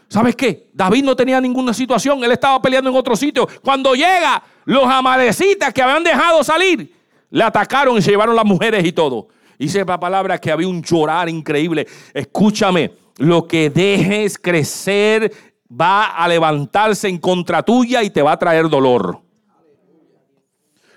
[0.10, 0.70] ¿Sabes qué?
[0.74, 3.48] David no tenía ninguna situación, él estaba peleando en otro sitio.
[3.64, 6.92] Cuando llega, los amalecitas que habían dejado salir,
[7.30, 9.28] le atacaron y se llevaron las mujeres y todo.
[9.60, 11.88] Dice la palabra que había un llorar increíble.
[12.14, 15.32] Escúchame, lo que dejes crecer
[15.70, 19.22] va a levantarse en contra tuya y te va a traer dolor.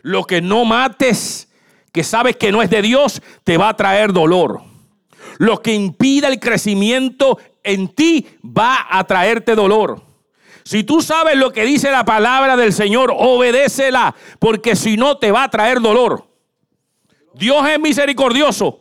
[0.00, 1.48] Lo que no mates,
[1.92, 4.62] que sabes que no es de Dios, te va a traer dolor.
[5.38, 10.02] Lo que impida el crecimiento en ti va a traerte dolor.
[10.64, 15.32] Si tú sabes lo que dice la palabra del Señor, obedécela, porque si no te
[15.32, 16.28] va a traer dolor.
[17.34, 18.80] Dios es misericordioso,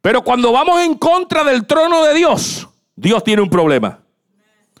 [0.00, 4.00] pero cuando vamos en contra del trono de Dios, Dios tiene un problema.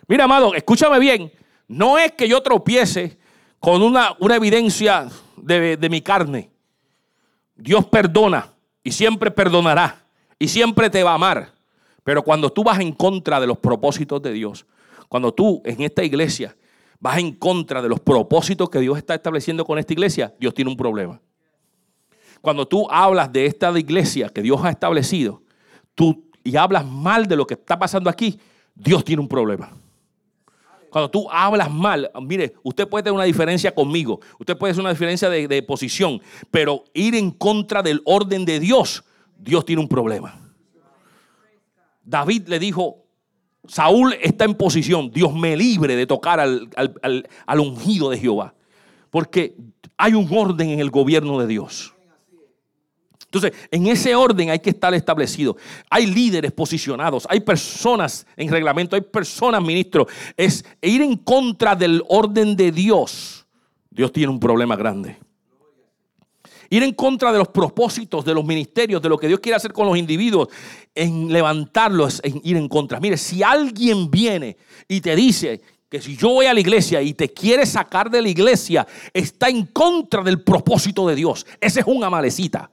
[0.06, 1.32] Mira, amado, escúchame bien,
[1.66, 3.18] no es que yo tropiece
[3.58, 6.50] con una, una evidencia de, de mi carne.
[7.56, 8.52] Dios perdona
[8.82, 10.04] y siempre perdonará
[10.38, 11.53] y siempre te va a amar.
[12.04, 14.66] Pero cuando tú vas en contra de los propósitos de Dios,
[15.08, 16.54] cuando tú en esta iglesia
[17.00, 20.70] vas en contra de los propósitos que Dios está estableciendo con esta iglesia, Dios tiene
[20.70, 21.20] un problema.
[22.40, 25.42] Cuando tú hablas de esta iglesia que Dios ha establecido,
[25.94, 28.38] tú y hablas mal de lo que está pasando aquí,
[28.74, 29.72] Dios tiene un problema.
[30.90, 34.92] Cuando tú hablas mal, mire, usted puede tener una diferencia conmigo, usted puede tener una
[34.92, 39.04] diferencia de, de posición, pero ir en contra del orden de Dios,
[39.38, 40.43] Dios tiene un problema.
[42.04, 43.04] David le dijo,
[43.66, 46.68] Saúl está en posición, Dios me libre de tocar al,
[47.58, 48.54] ungido de Jehová.
[49.10, 49.56] Porque
[49.96, 51.94] hay un orden en el gobierno de Dios.
[53.24, 55.56] Entonces, en ese orden hay que estar establecido.
[55.90, 60.06] Hay líderes posicionados, hay personas en reglamento, hay personas ministros.
[60.36, 63.46] Es ir en contra del orden de Dios.
[63.90, 65.16] Dios tiene un problema grande.
[66.74, 69.72] Ir en contra de los propósitos de los ministerios, de lo que Dios quiere hacer
[69.72, 70.48] con los individuos,
[70.92, 72.98] en levantarlos, en ir en contra.
[72.98, 74.56] Mire, si alguien viene
[74.88, 78.20] y te dice que si yo voy a la iglesia y te quiere sacar de
[78.20, 81.46] la iglesia, está en contra del propósito de Dios.
[81.60, 82.68] Ese es un amalecita.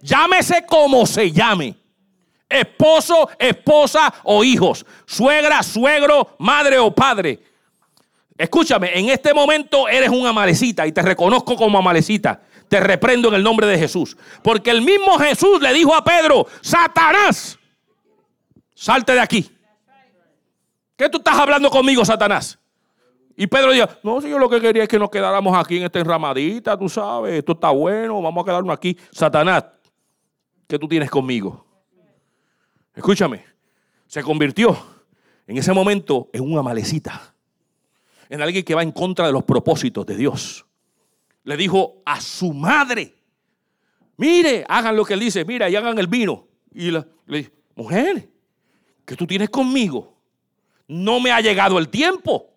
[0.00, 1.76] Llámese como se llame.
[2.48, 4.84] Esposo, esposa o hijos.
[5.06, 7.38] Suegra, suegro, madre o padre.
[8.36, 12.42] Escúchame, en este momento eres un amalecita y te reconozco como amalecita.
[12.72, 14.16] Te reprendo en el nombre de Jesús.
[14.42, 17.58] Porque el mismo Jesús le dijo a Pedro, Satanás,
[18.74, 19.54] salte de aquí.
[20.96, 22.58] ¿Qué tú estás hablando conmigo, Satanás?
[23.36, 25.82] Y Pedro dijo, no, si yo lo que quería es que nos quedáramos aquí en
[25.82, 28.96] esta enramadita, tú sabes, esto está bueno, vamos a quedarnos aquí.
[29.10, 29.66] Satanás,
[30.66, 31.66] que tú tienes conmigo.
[32.94, 33.44] Escúchame,
[34.06, 34.74] se convirtió
[35.46, 37.34] en ese momento en una malecita,
[38.30, 40.64] en alguien que va en contra de los propósitos de Dios.
[41.44, 43.14] Le dijo a su madre,
[44.16, 46.46] mire, hagan lo que él dice, mira, y hagan el vino.
[46.72, 48.28] Y le dijo, mujer,
[49.04, 50.16] que tú tienes conmigo?
[50.86, 52.48] No me ha llegado el tiempo.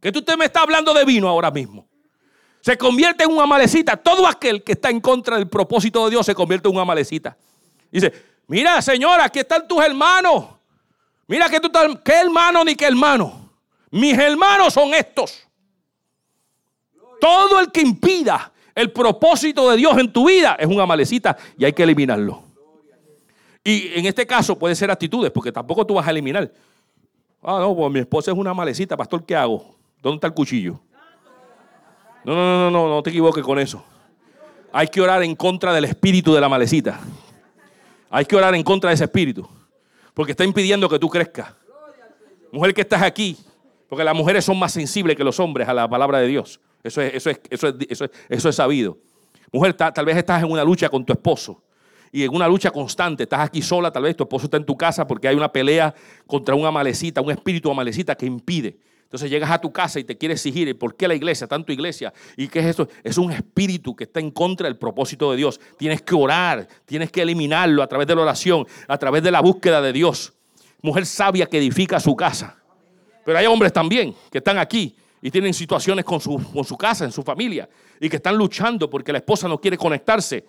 [0.00, 1.90] Que tú usted me está hablando de vino ahora mismo
[2.60, 3.96] se convierte en una malecita.
[3.96, 7.36] Todo aquel que está en contra del propósito de Dios se convierte en una malecita.
[7.90, 8.12] Dice,
[8.46, 10.44] mira señora, aquí están tus hermanos.
[11.26, 13.50] Mira que tú estás, qué hermano ni qué hermano.
[13.90, 15.46] Mis hermanos son estos.
[17.20, 21.64] Todo el que impida el propósito de Dios en tu vida es una malecita y
[21.64, 22.42] hay que eliminarlo.
[23.62, 26.50] Y en este caso puede ser actitudes, porque tampoco tú vas a eliminar.
[27.42, 29.76] Ah, no, pues mi esposa es una malecita, pastor, ¿qué hago?
[30.02, 30.80] ¿Dónde está el cuchillo?
[32.24, 33.82] No, no, no, no, no te equivoques con eso.
[34.72, 37.00] Hay que orar en contra del espíritu de la malecita.
[38.10, 39.48] Hay que orar en contra de ese espíritu.
[40.14, 41.54] Porque está impidiendo que tú crezcas.
[42.52, 43.36] Mujer que estás aquí,
[43.88, 46.60] porque las mujeres son más sensibles que los hombres a la palabra de Dios.
[46.82, 48.98] Eso es, eso es, eso es, eso es, sabido.
[49.52, 51.62] Mujer, tal vez estás en una lucha con tu esposo
[52.12, 53.24] y en una lucha constante.
[53.24, 55.94] Estás aquí sola, tal vez tu esposo está en tu casa porque hay una pelea
[56.26, 58.78] contra una malecita, un espíritu malecita que impide.
[59.10, 61.48] Entonces llegas a tu casa y te quiere exigir, ¿por qué la iglesia?
[61.48, 62.12] Tanto iglesia.
[62.36, 62.88] ¿Y qué es eso?
[63.02, 65.60] Es un espíritu que está en contra del propósito de Dios.
[65.76, 69.40] Tienes que orar, tienes que eliminarlo a través de la oración, a través de la
[69.40, 70.32] búsqueda de Dios.
[70.80, 72.56] Mujer sabia que edifica su casa.
[73.24, 77.04] Pero hay hombres también que están aquí y tienen situaciones con su, con su casa,
[77.04, 77.68] en su familia,
[78.00, 80.44] y que están luchando porque la esposa no quiere conectarse.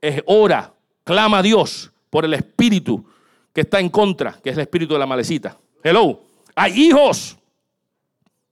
[0.00, 0.72] Es ora,
[1.04, 3.04] clama a Dios por el espíritu
[3.52, 5.58] que está en contra, que es el espíritu de la malecita.
[5.82, 6.22] Hello.
[6.54, 7.38] Hay hijos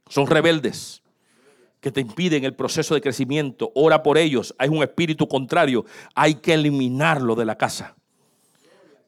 [0.09, 1.03] son rebeldes
[1.81, 3.71] que te impiden el proceso de crecimiento.
[3.75, 4.55] Ora por ellos.
[4.59, 5.85] Hay un espíritu contrario.
[6.15, 7.95] Hay que eliminarlo de la casa.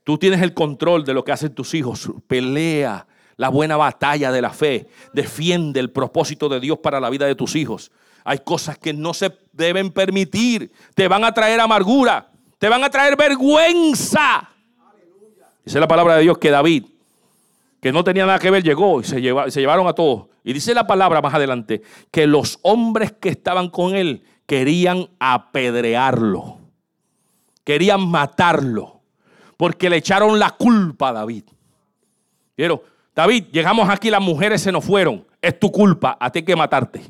[0.05, 2.11] Tú tienes el control de lo que hacen tus hijos.
[2.29, 3.07] Pelea
[3.37, 4.89] la buena batalla de la fe.
[5.13, 7.91] Defiende el propósito de Dios para la vida de tus hijos.
[8.25, 10.73] Hay cosas que no se deben permitir.
[10.95, 12.31] Te van a traer amargura.
[12.59, 14.49] Te van a traer vergüenza.
[15.65, 16.85] Dice la palabra de Dios que David,
[17.81, 19.21] que no tenía nada que ver, llegó y se,
[19.51, 20.27] se llevaron a todos.
[20.43, 26.59] Y dice la palabra más adelante que los hombres que estaban con él querían apedrearlo,
[27.63, 29.01] querían matarlo,
[29.57, 31.45] porque le echaron la culpa a David.
[32.57, 32.83] Pero,
[33.15, 36.57] David, llegamos aquí, las mujeres se nos fueron, es tu culpa, a ti hay que
[36.57, 37.01] matarte.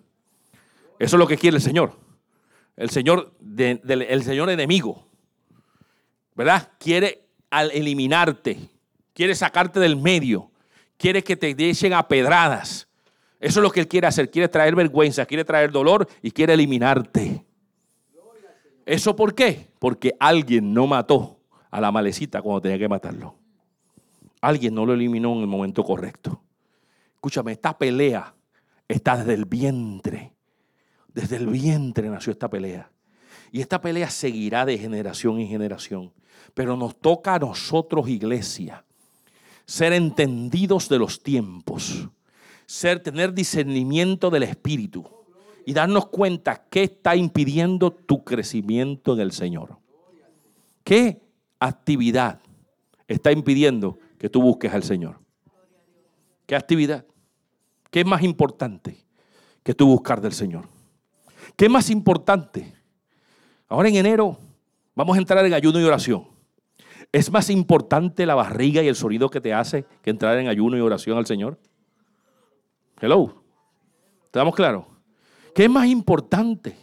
[0.98, 1.98] Eso es lo que quiere el Señor.
[2.76, 5.06] El Señor, el Señor enemigo,
[6.34, 6.70] ¿verdad?
[6.78, 8.58] Quiere eliminarte,
[9.12, 10.50] quiere sacarte del medio,
[10.96, 12.88] quiere que te echen a pedradas
[13.40, 14.30] eso es lo que Él quiere hacer.
[14.30, 17.42] Quiere traer vergüenza, quiere traer dolor y quiere eliminarte.
[18.84, 19.70] ¿Eso por qué?
[19.78, 21.38] Porque alguien no mató
[21.70, 23.34] a la malecita cuando tenía que matarlo.
[24.40, 26.42] Alguien no lo eliminó en el momento correcto.
[27.14, 28.34] Escúchame, esta pelea
[28.88, 30.32] está desde el vientre.
[31.12, 32.90] Desde el vientre nació esta pelea.
[33.52, 36.12] Y esta pelea seguirá de generación en generación.
[36.54, 38.84] Pero nos toca a nosotros, iglesia,
[39.66, 42.08] ser entendidos de los tiempos
[42.70, 45.04] ser, tener discernimiento del Espíritu
[45.66, 49.78] y darnos cuenta qué está impidiendo tu crecimiento en el Señor.
[50.84, 51.20] ¿Qué
[51.58, 52.40] actividad
[53.08, 55.18] está impidiendo que tú busques al Señor?
[56.44, 57.06] ¿Qué actividad?
[57.90, 59.02] ¿Qué es más importante
[59.62, 60.68] que tú buscar del Señor?
[61.56, 62.74] ¿Qué es más importante?
[63.66, 64.36] Ahora en enero
[64.94, 66.28] vamos a entrar en ayuno y oración.
[67.10, 70.76] ¿Es más importante la barriga y el sonido que te hace que entrar en ayuno
[70.76, 71.58] y oración al Señor?
[73.00, 73.42] Hello.
[74.26, 74.84] ¿Estamos claros?
[75.54, 76.76] ¿Qué es más importante?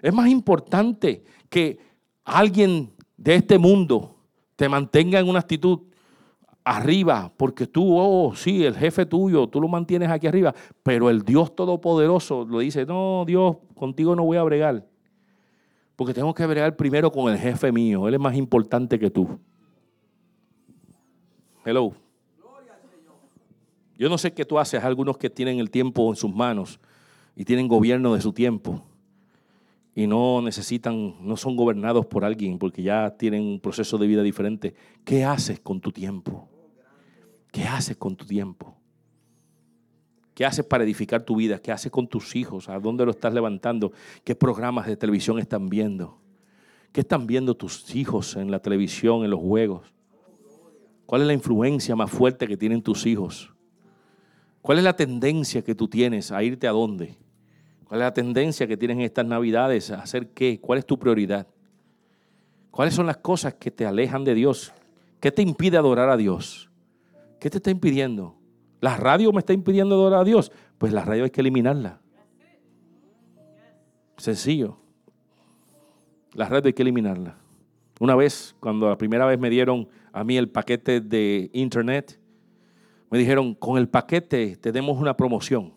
[0.00, 1.78] Es más importante que
[2.24, 4.16] alguien de este mundo
[4.56, 5.91] te mantenga en una actitud
[6.64, 11.22] arriba, porque tú, oh, sí, el jefe tuyo, tú lo mantienes aquí arriba, pero el
[11.22, 14.86] Dios Todopoderoso lo dice, no, Dios, contigo no voy a bregar,
[15.96, 19.38] porque tengo que bregar primero con el jefe mío, él es más importante que tú.
[21.64, 21.92] Hello.
[23.98, 26.80] Yo no sé qué tú haces, algunos que tienen el tiempo en sus manos
[27.36, 28.82] y tienen gobierno de su tiempo
[29.94, 34.22] y no necesitan, no son gobernados por alguien porque ya tienen un proceso de vida
[34.22, 34.74] diferente.
[35.04, 36.48] ¿Qué haces con tu tiempo?
[37.52, 38.74] ¿Qué haces con tu tiempo?
[40.34, 41.58] ¿Qué haces para edificar tu vida?
[41.58, 42.68] ¿Qué haces con tus hijos?
[42.70, 43.92] ¿A dónde lo estás levantando?
[44.24, 46.18] ¿Qué programas de televisión están viendo?
[46.90, 49.92] ¿Qué están viendo tus hijos en la televisión, en los juegos?
[51.04, 53.52] ¿Cuál es la influencia más fuerte que tienen tus hijos?
[54.62, 57.18] ¿Cuál es la tendencia que tú tienes a irte a dónde?
[57.84, 60.58] ¿Cuál es la tendencia que tienes en estas navidades a hacer qué?
[60.58, 61.46] ¿Cuál es tu prioridad?
[62.70, 64.72] ¿Cuáles son las cosas que te alejan de Dios?
[65.20, 66.71] ¿Qué te impide adorar a Dios?
[67.42, 68.36] ¿Qué te está impidiendo?
[68.80, 70.52] ¿La radio me está impidiendo adorar a Dios?
[70.78, 72.00] Pues la radio hay que eliminarla.
[74.16, 74.78] Sencillo.
[76.34, 77.36] La radio hay que eliminarla.
[77.98, 82.20] Una vez, cuando la primera vez me dieron a mí el paquete de internet,
[83.10, 85.74] me dijeron, con el paquete te demos una promoción.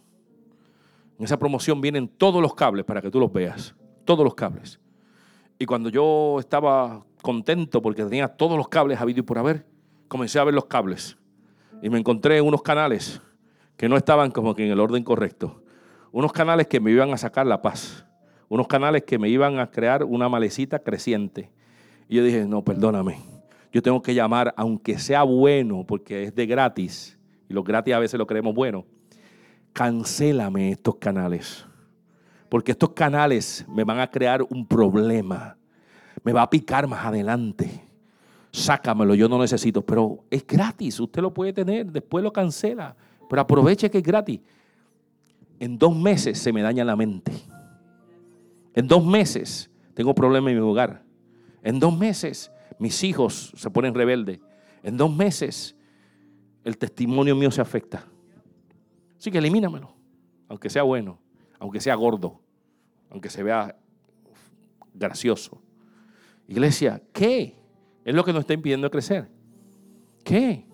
[1.18, 3.74] En esa promoción vienen todos los cables para que tú los veas.
[4.06, 4.80] Todos los cables.
[5.58, 9.66] Y cuando yo estaba contento porque tenía todos los cables habido y por haber,
[10.08, 11.18] comencé a ver los cables
[11.86, 13.22] y me encontré unos canales
[13.78, 15.62] que no estaban como que en el orden correcto.
[16.12, 18.08] Unos canales que me iban a sacar la paz.
[18.50, 21.52] Unos canales que me iban a crear una malecita creciente.
[22.10, 23.20] Y yo dije, no, perdóname.
[23.72, 27.20] Yo tengo que llamar, aunque sea bueno, porque es de gratis.
[27.48, 28.84] Y los gratis a veces lo creemos bueno.
[29.72, 31.68] Cancélame estos canales.
[32.50, 35.56] Porque estos canales me van a crear un problema.
[36.24, 37.85] Me va a picar más adelante
[38.56, 39.86] sácamelo, yo no necesito.
[39.86, 42.96] Pero es gratis, usted lo puede tener, después lo cancela.
[43.30, 44.40] Pero aproveche que es gratis.
[45.60, 47.32] En dos meses se me daña la mente.
[48.74, 51.04] En dos meses tengo problemas en mi hogar.
[51.64, 54.40] En dos meses mis hijos se ponen rebeldes.
[54.84, 55.76] En dos meses
[56.64, 58.06] el testimonio mío se afecta.
[59.18, 59.94] Así que elimínamelo.
[60.48, 61.20] Aunque sea bueno,
[61.60, 62.40] aunque sea gordo,
[63.10, 63.76] aunque se vea
[64.94, 65.62] gracioso.
[66.48, 67.56] Iglesia, ¿qué?
[68.06, 69.28] Es lo que nos está impidiendo crecer.
[70.24, 70.66] ¿Qué?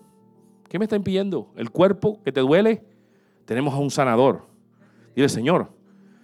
[0.68, 1.50] ¿Qué me está impidiendo?
[1.56, 2.84] ¿El cuerpo que te duele?
[3.46, 4.46] Tenemos a un sanador.
[5.16, 5.72] Dile, Señor,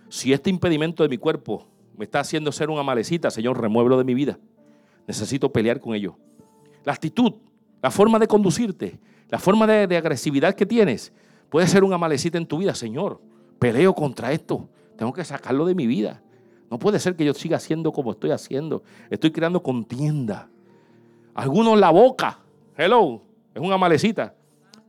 [0.09, 4.05] si este impedimento de mi cuerpo me está haciendo ser una malecita, Señor, remuévelo de
[4.05, 4.39] mi vida.
[5.07, 6.17] Necesito pelear con ello.
[6.85, 7.33] La actitud,
[7.83, 11.13] la forma de conducirte, la forma de, de agresividad que tienes,
[11.49, 13.21] puede ser una malecita en tu vida, Señor.
[13.59, 14.69] Peleo contra esto.
[14.97, 16.23] Tengo que sacarlo de mi vida.
[16.71, 18.83] No puede ser que yo siga haciendo como estoy haciendo.
[19.11, 20.51] Estoy creando contienda.
[21.39, 22.37] Algunos la boca,
[22.77, 23.23] hello,
[23.55, 24.35] es una malecita.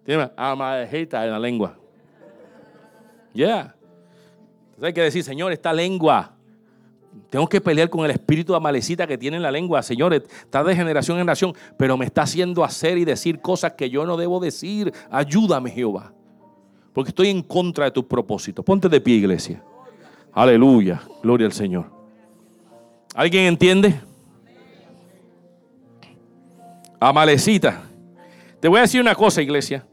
[0.04, 1.78] Tiene una malecita en la lengua.
[3.36, 3.76] Yeah.
[4.70, 6.32] Entonces hay que decir, Señor, esta lengua.
[7.30, 9.84] Tengo que pelear con el espíritu de malecita que tiene en la lengua.
[9.84, 13.91] Señor, está de generación en generación, pero me está haciendo hacer y decir cosas que
[13.91, 14.91] yo no debo decir.
[15.12, 16.12] Ayúdame, Jehová.
[16.93, 18.66] Porque estoy en contra de tus propósitos.
[18.66, 19.62] Ponte de pie, iglesia.
[20.34, 21.00] Aleluya.
[21.22, 21.91] Gloria al Señor.
[23.14, 24.09] ¿Alguien entiende?
[27.00, 27.84] Amalecita.
[28.60, 29.86] Te voy a decir una cosa, iglesia.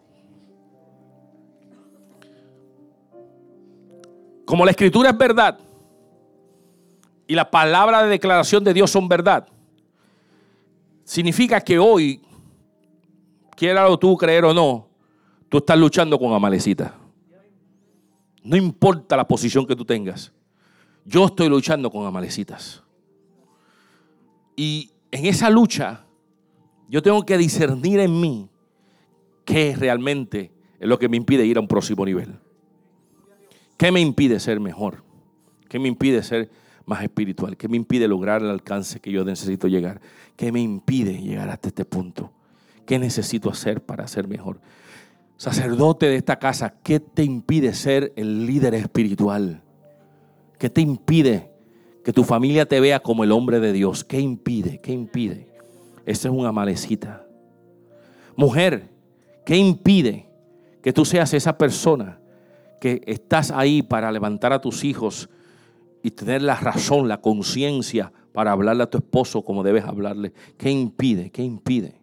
[4.44, 5.58] Como la escritura es verdad
[7.26, 9.46] y la palabra de declaración de Dios son verdad,
[11.04, 12.22] significa que hoy,
[13.56, 14.88] quiera tú creer o no,
[15.48, 16.94] tú estás luchando con Amalecita.
[18.46, 20.32] No importa la posición que tú tengas.
[21.04, 22.82] Yo estoy luchando con Amalecitas.
[24.56, 26.05] Y en esa lucha
[26.88, 28.48] yo tengo que discernir en mí
[29.44, 32.38] qué realmente es lo que me impide ir a un próximo nivel.
[33.76, 35.04] ¿Qué me impide ser mejor?
[35.68, 36.50] ¿Qué me impide ser
[36.84, 37.56] más espiritual?
[37.56, 40.00] ¿Qué me impide lograr el alcance que yo necesito llegar?
[40.36, 42.32] ¿Qué me impide llegar hasta este punto?
[42.86, 44.60] ¿Qué necesito hacer para ser mejor?
[45.36, 49.62] Sacerdote de esta casa, ¿qué te impide ser el líder espiritual?
[50.58, 51.50] ¿Qué te impide
[52.04, 54.04] que tu familia te vea como el hombre de Dios?
[54.04, 54.80] ¿Qué impide?
[54.80, 55.55] ¿Qué impide?
[56.06, 57.26] Esa es una malecita.
[58.36, 58.88] Mujer,
[59.44, 60.28] ¿qué impide
[60.80, 62.20] que tú seas esa persona
[62.80, 65.28] que estás ahí para levantar a tus hijos
[66.02, 70.32] y tener la razón, la conciencia para hablarle a tu esposo como debes hablarle?
[70.56, 71.30] ¿Qué impide?
[71.30, 72.00] ¿Qué impide?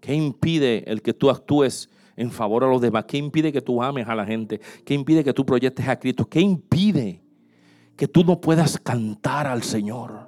[0.00, 3.04] ¿Qué impide el que tú actúes en favor a los demás?
[3.04, 4.58] ¿Qué impide que tú ames a la gente?
[4.86, 6.26] ¿Qué impide que tú proyectes a Cristo?
[6.26, 7.20] ¿Qué impide
[7.94, 10.26] que tú no puedas cantar al Señor?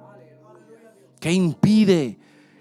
[1.19, 2.19] ¿Qué impide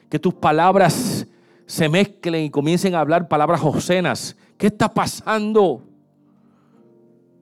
[0.08, 1.26] que tus palabras
[1.66, 4.36] se mezclen y comiencen a hablar palabras obscenas?
[4.56, 5.82] ¿Qué está pasando?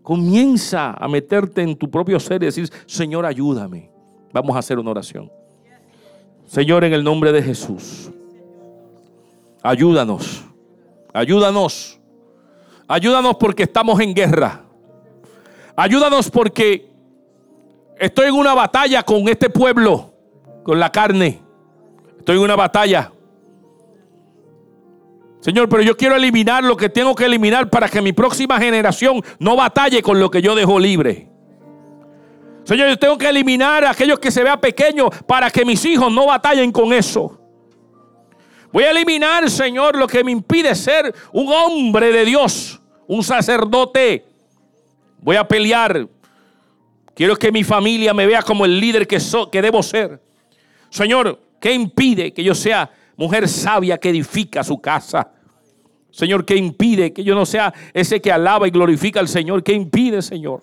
[0.02, 3.90] Comienza a meterte en tu propio ser y decir, Señor, ayúdame.
[4.32, 5.30] Vamos a hacer una oración.
[6.46, 8.10] Señor, en el nombre de Jesús,
[9.62, 10.44] ayúdanos,
[11.12, 11.98] ayúdanos,
[12.86, 14.62] ayúdanos porque estamos en guerra.
[15.74, 16.88] Ayúdanos porque
[17.98, 20.14] estoy en una batalla con este pueblo,
[20.62, 21.45] con la carne.
[22.26, 23.12] Estoy en una batalla.
[25.38, 29.22] Señor, pero yo quiero eliminar lo que tengo que eliminar para que mi próxima generación
[29.38, 31.28] no batalle con lo que yo dejo libre.
[32.64, 36.12] Señor, yo tengo que eliminar a aquellos que se vean pequeños para que mis hijos
[36.12, 37.40] no batallen con eso.
[38.72, 44.24] Voy a eliminar, Señor, lo que me impide ser un hombre de Dios, un sacerdote.
[45.18, 46.08] Voy a pelear.
[47.14, 49.18] Quiero que mi familia me vea como el líder que,
[49.52, 50.20] que debo ser.
[50.90, 55.32] Señor, ¿qué impide que yo sea mujer sabia que edifica su casa?
[56.10, 59.62] Señor, ¿qué impide que yo no sea ese que alaba y glorifica al Señor?
[59.62, 60.62] ¿Qué impide, Señor?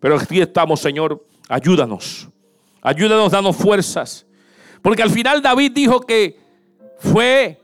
[0.00, 1.26] Pero aquí estamos, Señor.
[1.48, 2.28] Ayúdanos.
[2.80, 4.26] Ayúdanos, danos fuerzas.
[4.80, 6.38] Porque al final David dijo que
[6.98, 7.60] fue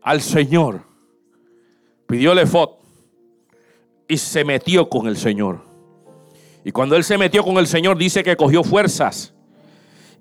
[0.00, 0.82] al Señor.
[2.06, 2.48] Pidió el
[4.08, 5.64] y se metió con el Señor.
[6.64, 9.32] Y cuando él se metió con el Señor, dice que cogió fuerzas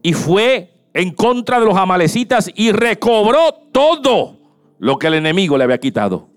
[0.01, 4.37] y fue en contra de los amalecitas y recobró todo
[4.79, 6.29] lo que el enemigo le había quitado.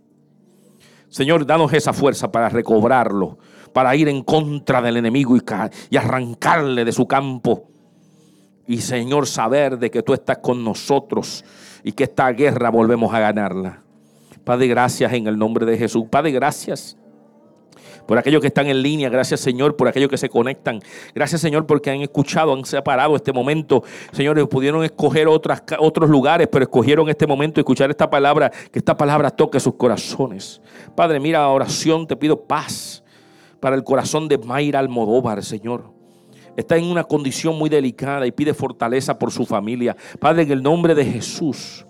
[1.08, 3.38] Señor, danos esa fuerza para recobrarlo,
[3.72, 7.68] para ir en contra del enemigo y, arrancarle de su campo.
[8.66, 11.44] Y Señor, saber de que tú estás con nosotros
[11.82, 13.82] y que esta guerra volvemos a ganarla.
[14.42, 16.04] Padre, gracias en el nombre de Jesús.
[16.10, 16.96] Padre, gracias
[18.06, 19.08] por aquellos que están en línea.
[19.08, 20.80] Gracias, Señor, por aquellos que se conectan.
[21.14, 23.82] Gracias, Señor, porque han escuchado, han separado este momento.
[24.12, 29.30] Señores, pudieron escoger otros lugares, pero escogieron este momento escuchar esta palabra, que esta palabra
[29.30, 30.60] toque sus corazones.
[30.94, 33.02] Padre, mira, oración, te pido paz
[33.60, 35.92] para el corazón de Mayra Almodóvar, Señor.
[36.56, 39.96] Está en una condición muy delicada y pide fortaleza por su familia.
[40.20, 41.84] Padre, en el nombre de Jesús.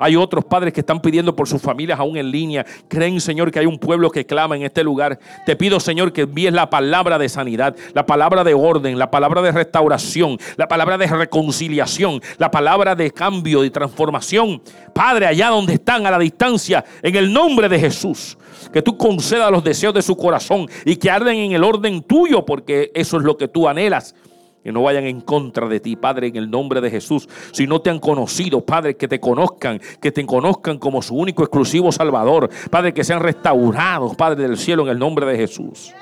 [0.00, 2.64] Hay otros padres que están pidiendo por sus familias aún en línea.
[2.88, 5.18] Creen, Señor, que hay un pueblo que clama en este lugar.
[5.44, 9.42] Te pido, Señor, que envíes la palabra de sanidad, la palabra de orden, la palabra
[9.42, 14.62] de restauración, la palabra de reconciliación, la palabra de cambio y transformación.
[14.94, 18.38] Padre, allá donde están a la distancia, en el nombre de Jesús
[18.72, 22.44] que tú concedas los deseos de su corazón y que arden en el orden tuyo,
[22.44, 24.14] porque eso es lo que tú anhelas.
[24.62, 27.28] Que no vayan en contra de ti, Padre, en el nombre de Jesús.
[27.52, 31.42] Si no te han conocido, Padre, que te conozcan, que te conozcan como su único
[31.42, 32.50] exclusivo Salvador.
[32.70, 35.94] Padre, que sean restaurados, Padre del cielo, en el nombre de Jesús.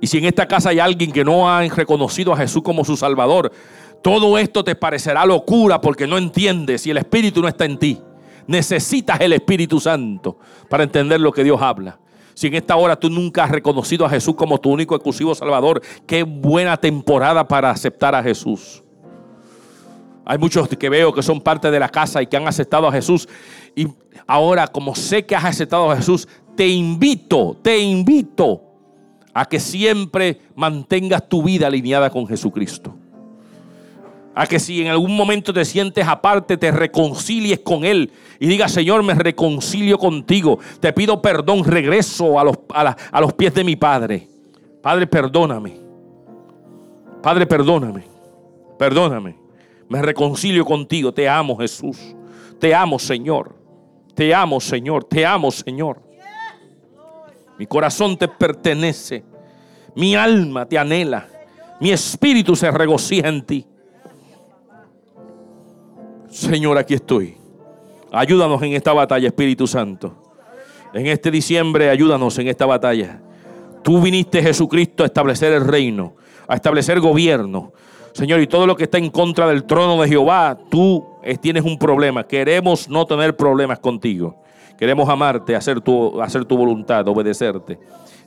[0.00, 2.96] Y si en esta casa hay alguien que no ha reconocido a Jesús como su
[2.96, 3.52] Salvador,
[4.02, 8.00] todo esto te parecerá locura porque no entiendes si el Espíritu no está en ti.
[8.46, 10.38] Necesitas el Espíritu Santo
[10.68, 11.98] para entender lo que Dios habla.
[12.38, 15.82] Si en esta hora tú nunca has reconocido a Jesús como tu único exclusivo Salvador,
[16.06, 18.84] qué buena temporada para aceptar a Jesús.
[20.24, 22.92] Hay muchos que veo que son parte de la casa y que han aceptado a
[22.92, 23.28] Jesús.
[23.74, 23.88] Y
[24.24, 28.62] ahora, como sé que has aceptado a Jesús, te invito, te invito
[29.34, 32.94] a que siempre mantengas tu vida alineada con Jesucristo
[34.38, 38.70] a que si en algún momento te sientes aparte, te reconcilies con Él y digas,
[38.70, 40.60] Señor, me reconcilio contigo.
[40.78, 44.28] Te pido perdón, regreso a los, a, los pies de mi Padre.
[44.80, 45.80] Padre, perdóname.
[47.20, 48.04] Padre, perdóname.
[48.78, 49.36] Perdóname.
[49.88, 51.12] Me reconcilio contigo.
[51.12, 51.98] Te amo, Jesús.
[52.60, 53.56] Te amo, Señor.
[54.14, 55.02] Te amo, Señor.
[55.02, 56.00] Te amo, Señor.
[57.58, 59.24] Mi corazón te pertenece.
[59.96, 61.26] Mi alma te anhela.
[61.80, 63.66] Mi espíritu se regocija en ti.
[66.38, 67.34] Señor, aquí estoy.
[68.12, 70.14] Ayúdanos en esta batalla, Espíritu Santo.
[70.94, 73.20] En este diciembre, ayúdanos en esta batalla.
[73.82, 76.14] Tú viniste, Jesucristo, a establecer el reino,
[76.46, 77.72] a establecer gobierno.
[78.12, 81.04] Señor, y todo lo que está en contra del trono de Jehová, tú
[81.40, 82.22] tienes un problema.
[82.22, 84.40] Queremos no tener problemas contigo.
[84.78, 87.80] Queremos amarte, hacer tu, hacer tu voluntad, obedecerte.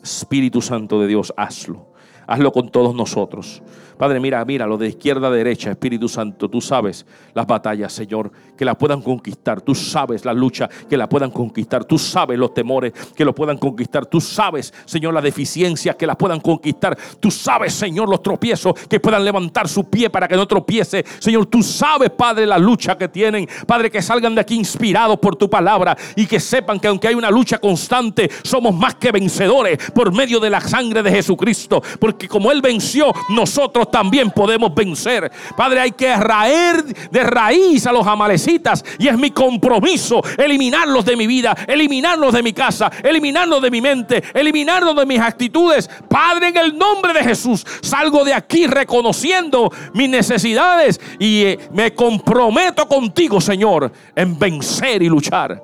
[0.03, 1.90] Espíritu Santo de Dios, hazlo.
[2.27, 3.61] Hazlo con todos nosotros.
[4.01, 7.05] Padre, mira, mira, lo de izquierda a derecha, Espíritu Santo, tú sabes
[7.35, 9.61] las batallas, Señor, que las puedan conquistar.
[9.61, 11.85] Tú sabes la lucha, que la puedan conquistar.
[11.85, 14.07] Tú sabes los temores, que lo puedan conquistar.
[14.07, 16.97] Tú sabes, Señor, las deficiencias, que las puedan conquistar.
[17.19, 21.05] Tú sabes, Señor, los tropiezos, que puedan levantar su pie para que no tropiece.
[21.19, 23.47] Señor, tú sabes, Padre, la lucha que tienen.
[23.67, 27.13] Padre, que salgan de aquí inspirados por tu palabra y que sepan que aunque hay
[27.13, 31.83] una lucha constante, somos más que vencedores por medio de la sangre de Jesucristo.
[32.11, 35.31] Porque como Él venció, nosotros también podemos vencer.
[35.55, 41.15] Padre, hay que raer de raíz a los amalecitas y es mi compromiso eliminarlos de
[41.15, 45.89] mi vida, eliminarlos de mi casa, eliminarlos de mi mente, eliminarlos de mis actitudes.
[46.09, 51.93] Padre, en el nombre de Jesús, salgo de aquí reconociendo mis necesidades y eh, me
[51.93, 55.63] comprometo contigo, Señor, en vencer y luchar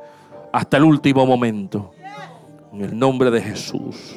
[0.54, 1.92] hasta el último momento.
[2.72, 4.16] En el nombre de Jesús.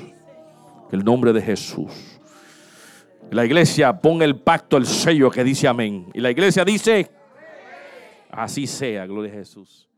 [0.92, 2.19] En el nombre de Jesús.
[3.30, 6.06] La iglesia pone el pacto, el sello que dice amén.
[6.14, 7.10] Y la iglesia dice,
[8.30, 9.89] así sea, gloria a Jesús.